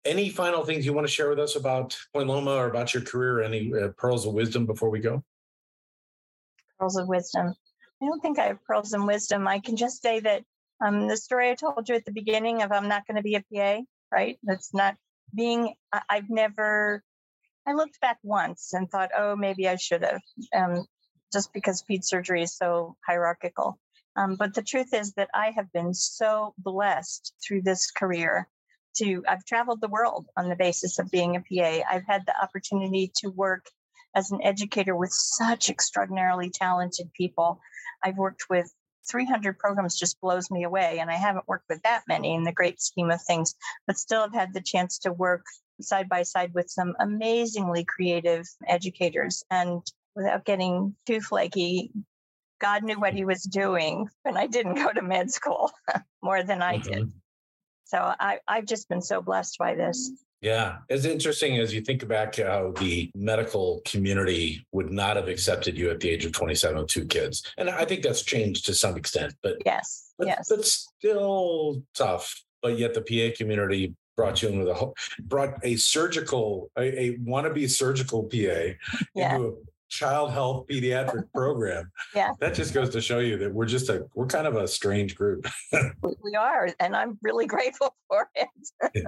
any 0.06 0.30
final 0.30 0.64
things 0.64 0.86
you 0.86 0.92
want 0.92 1.06
to 1.06 1.12
share 1.12 1.28
with 1.28 1.38
us 1.38 1.56
about 1.56 1.98
Point 2.14 2.28
Loma 2.28 2.52
or 2.52 2.68
about 2.68 2.94
your 2.94 3.02
career? 3.02 3.42
Any 3.42 3.72
uh, 3.74 3.88
pearls 3.96 4.26
of 4.26 4.32
wisdom 4.32 4.66
before 4.66 4.90
we 4.90 5.00
go? 5.00 5.22
Pearls 6.78 6.96
of 6.96 7.08
wisdom. 7.08 7.54
I 8.02 8.06
don't 8.06 8.20
think 8.20 8.38
I 8.38 8.46
have 8.46 8.64
pearls 8.64 8.92
of 8.92 9.04
wisdom. 9.04 9.48
I 9.48 9.60
can 9.60 9.76
just 9.76 10.02
say 10.02 10.20
that 10.20 10.44
um, 10.84 11.08
the 11.08 11.16
story 11.16 11.50
I 11.50 11.54
told 11.54 11.88
you 11.88 11.94
at 11.94 12.04
the 12.04 12.12
beginning 12.12 12.62
of 12.62 12.72
I'm 12.72 12.88
not 12.88 13.06
going 13.06 13.16
to 13.16 13.22
be 13.22 13.34
a 13.34 13.44
PA, 13.52 13.82
right? 14.12 14.38
That's 14.42 14.74
not 14.74 14.96
being, 15.34 15.74
I, 15.92 16.02
I've 16.08 16.30
never, 16.30 17.02
I 17.66 17.72
looked 17.72 18.00
back 18.00 18.18
once 18.22 18.72
and 18.74 18.90
thought, 18.90 19.10
oh, 19.16 19.36
maybe 19.36 19.68
I 19.68 19.76
should 19.76 20.02
have, 20.02 20.20
um, 20.54 20.84
just 21.32 21.52
because 21.52 21.82
ped 21.82 22.04
surgery 22.04 22.42
is 22.42 22.56
so 22.56 22.96
hierarchical. 23.06 23.78
Um, 24.16 24.36
but 24.36 24.54
the 24.54 24.62
truth 24.62 24.94
is 24.94 25.12
that 25.14 25.28
I 25.34 25.52
have 25.56 25.72
been 25.72 25.92
so 25.92 26.54
blessed 26.58 27.34
through 27.46 27.62
this 27.62 27.90
career 27.90 28.48
to 28.98 29.22
I've 29.28 29.44
traveled 29.44 29.80
the 29.80 29.88
world 29.88 30.26
on 30.36 30.48
the 30.48 30.56
basis 30.56 30.98
of 30.98 31.10
being 31.10 31.36
a 31.36 31.40
PA. 31.40 31.84
I've 31.90 32.06
had 32.06 32.24
the 32.26 32.40
opportunity 32.40 33.12
to 33.16 33.28
work 33.30 33.66
as 34.14 34.30
an 34.30 34.40
educator 34.42 34.96
with 34.96 35.12
such 35.12 35.68
extraordinarily 35.68 36.50
talented 36.50 37.12
people. 37.14 37.60
I've 38.02 38.16
worked 38.16 38.44
with 38.48 38.72
300 39.10 39.58
programs 39.58 39.98
just 39.98 40.20
blows 40.20 40.50
me 40.50 40.64
away 40.64 40.98
and 40.98 41.10
I 41.10 41.14
haven't 41.14 41.46
worked 41.46 41.66
with 41.68 41.82
that 41.82 42.02
many 42.08 42.34
in 42.34 42.42
the 42.42 42.52
great 42.52 42.80
scheme 42.80 43.10
of 43.10 43.22
things, 43.22 43.54
but 43.86 43.98
still 43.98 44.22
have 44.22 44.34
had 44.34 44.54
the 44.54 44.60
chance 44.60 44.98
to 44.98 45.12
work 45.12 45.44
side 45.80 46.08
by 46.08 46.22
side 46.22 46.52
with 46.54 46.70
some 46.70 46.96
amazingly 46.98 47.84
creative 47.84 48.46
educators 48.66 49.44
and 49.50 49.82
without 50.16 50.44
getting 50.44 50.96
too 51.06 51.20
flaky 51.20 51.92
God 52.60 52.82
knew 52.82 52.98
what 52.98 53.14
he 53.14 53.24
was 53.24 53.42
doing 53.42 54.08
when 54.22 54.36
I 54.36 54.46
didn't 54.46 54.74
go 54.74 54.92
to 54.92 55.02
med 55.02 55.30
school 55.30 55.70
more 56.22 56.42
than 56.42 56.62
I 56.62 56.78
mm-hmm. 56.78 56.90
did. 56.90 57.12
So 57.86 57.98
I, 58.18 58.40
I've 58.48 58.66
just 58.66 58.88
been 58.88 59.00
so 59.00 59.22
blessed 59.22 59.58
by 59.58 59.76
this. 59.76 60.10
Yeah, 60.40 60.78
it's 60.88 61.04
interesting 61.04 61.58
as 61.58 61.72
you 61.72 61.80
think 61.80 62.06
back 62.06 62.36
how 62.36 62.72
the 62.78 63.10
medical 63.14 63.80
community 63.84 64.66
would 64.72 64.90
not 64.92 65.16
have 65.16 65.28
accepted 65.28 65.78
you 65.78 65.90
at 65.90 66.00
the 66.00 66.10
age 66.10 66.24
of 66.24 66.32
27 66.32 66.76
with 66.76 66.88
two 66.88 67.06
kids. 67.06 67.42
And 67.56 67.70
I 67.70 67.84
think 67.84 68.02
that's 68.02 68.22
changed 68.22 68.66
to 68.66 68.74
some 68.74 68.96
extent, 68.96 69.34
but 69.42 69.56
yes, 69.64 70.12
but, 70.18 70.26
yes, 70.26 70.48
but 70.50 70.64
still 70.64 71.82
tough. 71.94 72.42
But 72.60 72.78
yet 72.78 72.92
the 72.94 73.02
PA 73.02 73.36
community 73.36 73.94
brought 74.16 74.42
you 74.42 74.48
in 74.48 74.58
with 74.58 74.68
a 74.68 74.74
whole 74.74 74.96
brought 75.22 75.54
a 75.62 75.76
surgical, 75.76 76.70
a, 76.76 77.00
a 77.00 77.18
wannabe 77.18 77.70
surgical 77.70 78.24
PA 78.24 78.74
yeah. 79.14 79.36
into 79.36 79.58
child 79.88 80.32
health 80.32 80.66
pediatric 80.68 81.30
program. 81.34 81.90
Yeah. 82.14 82.32
That 82.40 82.54
just 82.54 82.74
goes 82.74 82.90
to 82.90 83.00
show 83.00 83.18
you 83.18 83.36
that 83.38 83.52
we're 83.52 83.66
just 83.66 83.88
a 83.88 84.06
we're 84.14 84.26
kind 84.26 84.46
of 84.46 84.56
a 84.56 84.68
strange 84.68 85.14
group. 85.14 85.46
we 86.02 86.34
are, 86.38 86.68
and 86.80 86.96
I'm 86.96 87.18
really 87.22 87.46
grateful 87.56 87.94
for 88.08 88.28
it. 88.34 88.48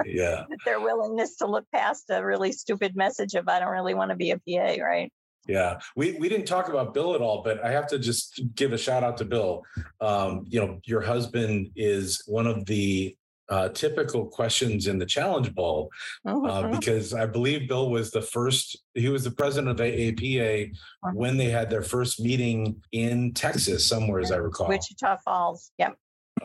yeah. 0.07 0.45
Their 0.65 0.81
willingness 0.81 1.37
to 1.37 1.47
look 1.47 1.67
past 1.73 2.05
a 2.11 2.25
really 2.25 2.53
stupid 2.53 2.97
message 2.97 3.35
of 3.35 3.49
I 3.49 3.59
don't 3.59 3.73
really 3.73 3.95
want 3.95 4.11
to 4.11 4.17
be 4.17 4.31
a 4.31 4.39
PA, 4.39 4.83
right? 4.83 5.13
Yeah, 5.47 5.79
we 5.97 6.13
we 6.13 6.29
didn't 6.29 6.47
talk 6.47 6.69
about 6.69 6.93
Bill 6.93 7.15
at 7.15 7.23
all, 7.23 7.43
but 7.43 7.65
I 7.65 7.71
have 7.71 7.87
to 7.89 7.99
just 7.99 8.43
give 8.55 8.75
a 8.75 8.79
shout 8.79 9.03
out 9.03 9.17
to 9.17 9.25
Bill. 9.25 9.63
Um, 10.01 10.45
you 10.47 10.61
know, 10.61 10.79
your 10.85 11.01
husband 11.01 11.71
is 11.75 12.23
one 12.27 12.47
of 12.47 12.67
the 12.67 13.17
uh, 13.49 13.69
typical 13.71 14.27
questions 14.27 14.87
in 14.87 14.99
the 14.99 15.07
Challenge 15.07 15.55
Bowl 15.55 15.91
oh, 16.27 16.47
uh, 16.47 16.69
because 16.69 17.15
I 17.15 17.27
believe 17.27 17.69
Bill 17.69 17.91
was 17.91 18.11
the 18.11 18.23
first, 18.23 18.79
he 18.95 19.09
was 19.09 19.25
the 19.25 19.31
president 19.31 19.71
of 19.71 19.85
AAPA 19.85 20.77
when 21.15 21.37
they 21.37 21.51
had 21.51 21.71
their 21.71 21.83
first 21.83 22.21
meeting 22.21 22.83
in 22.93 23.33
Texas, 23.33 23.87
somewhere, 23.87 24.21
as 24.21 24.33
I 24.33 24.37
recall. 24.37 24.69
Wichita 24.69 25.17
Falls. 25.25 25.73
Yep. 25.79 25.97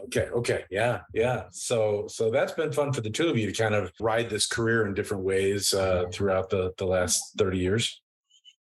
Okay. 0.06 0.28
Okay. 0.30 0.66
Yeah. 0.72 1.02
Yeah. 1.14 1.44
So, 1.52 2.06
so 2.08 2.32
that's 2.32 2.54
been 2.54 2.72
fun 2.72 2.94
for 2.94 3.02
the 3.02 3.10
two 3.10 3.28
of 3.28 3.38
you 3.38 3.52
to 3.52 3.64
kind 3.64 3.76
of 3.76 3.92
ride 4.00 4.30
this 4.30 4.48
career 4.48 4.88
in 4.88 4.94
different 4.94 5.24
ways 5.24 5.74
uh, 5.74 6.06
throughout 6.12 6.50
the 6.50 6.74
the 6.78 6.86
last 6.86 7.38
thirty 7.38 7.60
years. 7.60 8.02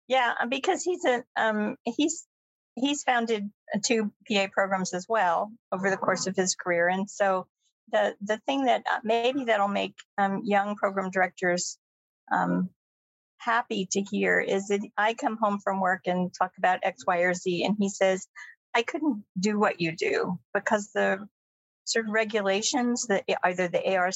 Yeah, 0.06 0.34
because 0.48 0.82
he's 0.82 1.04
a 1.04 1.24
um, 1.36 1.76
he's 1.84 2.26
he's 2.74 3.02
founded 3.02 3.50
two 3.84 4.12
PA 4.30 4.48
programs 4.52 4.92
as 4.92 5.06
well 5.08 5.50
over 5.72 5.88
the 5.88 5.96
course 5.96 6.26
of 6.26 6.36
his 6.36 6.54
career, 6.54 6.88
and 6.88 7.08
so 7.08 7.46
the 7.90 8.14
the 8.22 8.38
thing 8.46 8.64
that 8.64 8.82
uh, 8.90 9.00
maybe 9.04 9.44
that'll 9.44 9.68
make 9.68 9.94
um, 10.18 10.42
young 10.44 10.76
program 10.76 11.10
directors 11.10 11.78
um, 12.32 12.70
happy 13.38 13.86
to 13.92 14.00
hear 14.00 14.40
is 14.40 14.68
that 14.68 14.80
I 14.96 15.14
come 15.14 15.36
home 15.36 15.58
from 15.62 15.80
work 15.80 16.02
and 16.06 16.32
talk 16.32 16.52
about 16.58 16.80
X, 16.82 17.04
Y, 17.06 17.18
or 17.18 17.34
Z, 17.34 17.64
and 17.64 17.76
he 17.78 17.88
says, 17.88 18.26
"I 18.74 18.82
couldn't 18.82 19.24
do 19.38 19.58
what 19.58 19.80
you 19.80 19.92
do 19.92 20.38
because 20.52 20.90
the 20.92 21.28
sort 21.84 22.06
of 22.06 22.12
regulations 22.12 23.06
that 23.08 23.24
either 23.44 23.68
the 23.68 23.96
ARC 23.96 24.14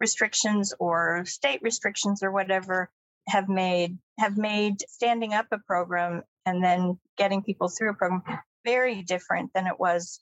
restrictions 0.00 0.74
or 0.78 1.24
state 1.24 1.60
restrictions 1.62 2.22
or 2.22 2.32
whatever 2.32 2.90
have 3.28 3.48
made 3.48 3.98
have 4.18 4.36
made 4.36 4.76
standing 4.88 5.32
up 5.32 5.46
a 5.52 5.58
program 5.58 6.22
and 6.44 6.62
then 6.62 6.98
getting 7.16 7.42
people 7.42 7.68
through 7.68 7.90
a 7.90 7.94
program 7.94 8.22
very 8.64 9.02
different 9.02 9.50
than 9.54 9.66
it 9.66 9.78
was 9.78 10.20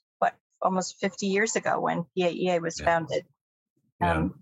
almost 0.64 0.98
50 1.00 1.26
years 1.26 1.56
ago 1.56 1.80
when 1.80 2.06
PAEA 2.16 2.60
was 2.60 2.80
yeah. 2.80 2.84
founded. 2.84 3.26
Um, 4.00 4.34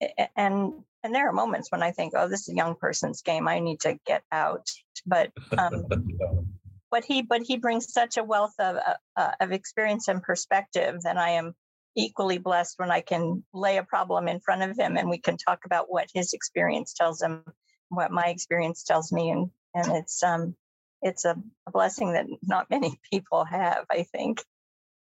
yeah. 0.00 0.28
And 0.36 0.84
and 1.02 1.14
there 1.14 1.28
are 1.28 1.32
moments 1.32 1.70
when 1.70 1.82
I 1.82 1.90
think, 1.90 2.14
oh, 2.16 2.28
this 2.28 2.42
is 2.42 2.48
a 2.48 2.56
young 2.56 2.76
person's 2.76 3.20
game. 3.20 3.46
I 3.46 3.58
need 3.58 3.80
to 3.80 3.98
get 4.06 4.22
out. 4.32 4.66
But 5.06 5.32
um, 5.56 5.86
but 6.90 7.04
he 7.04 7.22
but 7.22 7.42
he 7.42 7.58
brings 7.58 7.92
such 7.92 8.16
a 8.16 8.24
wealth 8.24 8.54
of 8.58 8.76
uh, 8.76 8.94
uh, 9.16 9.32
of 9.40 9.52
experience 9.52 10.08
and 10.08 10.22
perspective 10.22 11.02
that 11.02 11.16
I 11.16 11.30
am 11.30 11.54
equally 11.96 12.38
blessed 12.38 12.78
when 12.78 12.90
I 12.90 13.00
can 13.00 13.44
lay 13.52 13.76
a 13.76 13.84
problem 13.84 14.28
in 14.28 14.40
front 14.40 14.62
of 14.62 14.78
him 14.78 14.96
and 14.96 15.08
we 15.08 15.18
can 15.18 15.36
talk 15.36 15.60
about 15.64 15.86
what 15.88 16.08
his 16.12 16.32
experience 16.32 16.94
tells 16.94 17.22
him, 17.22 17.44
what 17.88 18.10
my 18.10 18.26
experience 18.26 18.82
tells 18.82 19.12
me, 19.12 19.30
and 19.30 19.50
and 19.74 19.96
it's 19.96 20.22
um 20.22 20.54
it's 21.02 21.24
a, 21.26 21.36
a 21.66 21.70
blessing 21.70 22.14
that 22.14 22.26
not 22.42 22.70
many 22.70 22.98
people 23.12 23.44
have. 23.44 23.84
I 23.90 24.04
think 24.04 24.42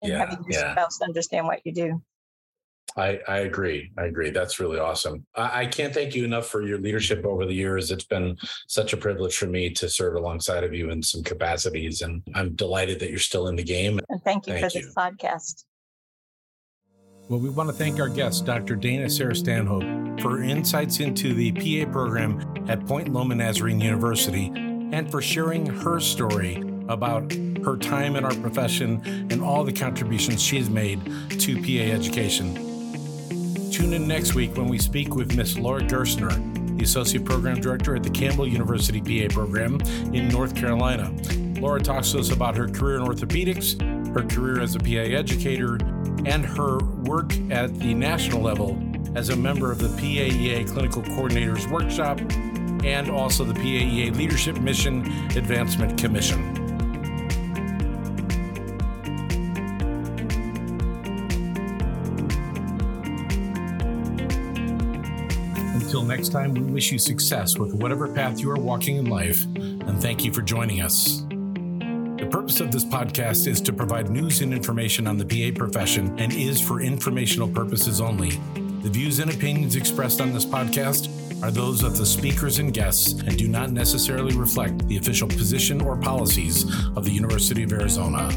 yeah, 0.03 0.17
having 0.19 0.43
your 0.49 0.61
yeah. 0.61 0.73
spouse 0.73 1.01
understand 1.01 1.47
what 1.47 1.61
you 1.65 1.73
do. 1.73 2.01
I, 2.95 3.19
I 3.27 3.37
agree. 3.39 3.91
I 3.97 4.05
agree. 4.05 4.29
That's 4.29 4.59
really 4.59 4.77
awesome. 4.77 5.25
I, 5.35 5.61
I, 5.61 5.65
can't 5.65 5.93
thank 5.93 6.13
you 6.13 6.25
enough 6.25 6.47
for 6.47 6.61
your 6.61 6.77
leadership 6.77 7.25
over 7.25 7.45
the 7.45 7.53
years. 7.53 7.89
It's 7.89 8.03
been 8.03 8.37
such 8.67 8.93
a 8.93 8.97
privilege 8.97 9.35
for 9.35 9.47
me 9.47 9.71
to 9.71 9.89
serve 9.89 10.15
alongside 10.15 10.63
of 10.63 10.73
you 10.73 10.91
in 10.91 11.01
some 11.01 11.23
capacities. 11.23 12.01
And 12.01 12.21
I'm 12.35 12.53
delighted 12.53 12.99
that 12.99 13.09
you're 13.09 13.19
still 13.19 13.47
in 13.47 13.55
the 13.55 13.63
game. 13.63 13.99
And 14.09 14.23
thank 14.23 14.45
you 14.45 14.53
thank 14.53 14.71
for 14.71 14.77
you. 14.77 14.85
this 14.85 14.93
podcast. 14.93 15.63
Well, 17.29 17.39
we 17.39 17.49
want 17.49 17.69
to 17.69 17.73
thank 17.73 17.99
our 17.99 18.09
guest, 18.09 18.45
Dr. 18.45 18.75
Dana 18.75 19.09
Sayre-Stanhope, 19.09 20.19
for 20.19 20.37
her 20.37 20.43
insights 20.43 20.99
into 20.99 21.33
the 21.33 21.51
PA 21.53 21.89
program 21.91 22.65
at 22.67 22.85
Point 22.85 23.09
Loma 23.09 23.33
Nazarene 23.33 23.79
University 23.79 24.51
and 24.55 25.09
for 25.09 25.21
sharing 25.21 25.65
her 25.65 25.99
story 25.99 26.61
about 26.89 27.33
her 27.63 27.77
time 27.77 28.15
in 28.15 28.25
our 28.25 28.35
profession 28.35 29.01
and 29.31 29.41
all 29.41 29.63
the 29.63 29.71
contributions 29.71 30.41
she 30.41 30.57
has 30.57 30.69
made 30.69 30.99
to 31.39 31.55
PA 31.61 31.93
education. 31.93 32.53
Tune 33.71 33.93
in 33.93 34.07
next 34.07 34.35
week 34.35 34.55
when 34.55 34.67
we 34.67 34.77
speak 34.77 35.15
with 35.15 35.35
Miss 35.35 35.57
Laura 35.57 35.81
Gerstner, 35.81 36.77
the 36.77 36.83
Associate 36.83 37.23
Program 37.23 37.59
Director 37.59 37.95
at 37.95 38.03
the 38.03 38.09
Campbell 38.09 38.47
University 38.47 39.01
PA 39.01 39.33
program 39.33 39.79
in 40.13 40.27
North 40.27 40.55
Carolina. 40.55 41.11
Laura 41.59 41.81
talks 41.81 42.11
to 42.11 42.19
us 42.19 42.31
about 42.31 42.55
her 42.55 42.67
career 42.67 42.97
in 42.97 43.03
orthopedics, 43.03 43.81
her 44.13 44.23
career 44.23 44.61
as 44.61 44.75
a 44.75 44.79
PA 44.79 45.15
educator, 45.17 45.77
and 46.25 46.45
her 46.45 46.77
work 47.03 47.33
at 47.49 47.73
the 47.79 47.93
national 47.93 48.41
level 48.41 48.81
as 49.15 49.29
a 49.29 49.35
member 49.35 49.71
of 49.71 49.79
the 49.79 49.87
PAEA 49.99 50.67
Clinical 50.67 51.01
Coordinators 51.01 51.69
Workshop 51.71 52.19
and 52.83 53.09
also 53.09 53.43
the 53.43 53.53
PAEA 53.53 54.15
Leadership 54.15 54.59
Mission 54.59 55.05
Advancement 55.37 55.97
Commission. 55.97 56.62
Until 65.93 66.07
next 66.07 66.29
time, 66.29 66.55
we 66.55 66.61
wish 66.61 66.91
you 66.91 66.97
success 66.97 67.55
with 67.55 67.75
whatever 67.75 68.07
path 68.07 68.39
you 68.39 68.49
are 68.49 68.57
walking 68.57 68.97
in 68.97 69.05
life, 69.05 69.45
and 69.45 70.01
thank 70.01 70.25
you 70.25 70.33
for 70.33 70.41
joining 70.41 70.81
us. 70.81 71.21
The 71.29 72.27
purpose 72.31 72.59
of 72.61 72.71
this 72.71 72.83
podcast 72.83 73.45
is 73.45 73.61
to 73.61 73.71
provide 73.71 74.09
news 74.09 74.41
and 74.41 74.55
information 74.55 75.05
on 75.05 75.19
the 75.19 75.23
PA 75.23 75.55
profession 75.55 76.19
and 76.19 76.33
is 76.33 76.59
for 76.59 76.81
informational 76.81 77.47
purposes 77.47 78.01
only. 78.01 78.31
The 78.81 78.89
views 78.89 79.19
and 79.19 79.31
opinions 79.31 79.75
expressed 79.75 80.19
on 80.19 80.33
this 80.33 80.45
podcast 80.45 81.11
are 81.43 81.51
those 81.51 81.83
of 81.83 81.95
the 81.95 82.07
speakers 82.07 82.57
and 82.57 82.73
guests 82.73 83.11
and 83.11 83.37
do 83.37 83.47
not 83.47 83.69
necessarily 83.69 84.35
reflect 84.35 84.87
the 84.87 84.97
official 84.97 85.27
position 85.27 85.79
or 85.79 85.95
policies 85.95 86.65
of 86.97 87.05
the 87.05 87.11
University 87.11 87.61
of 87.61 87.71
Arizona. 87.71 88.31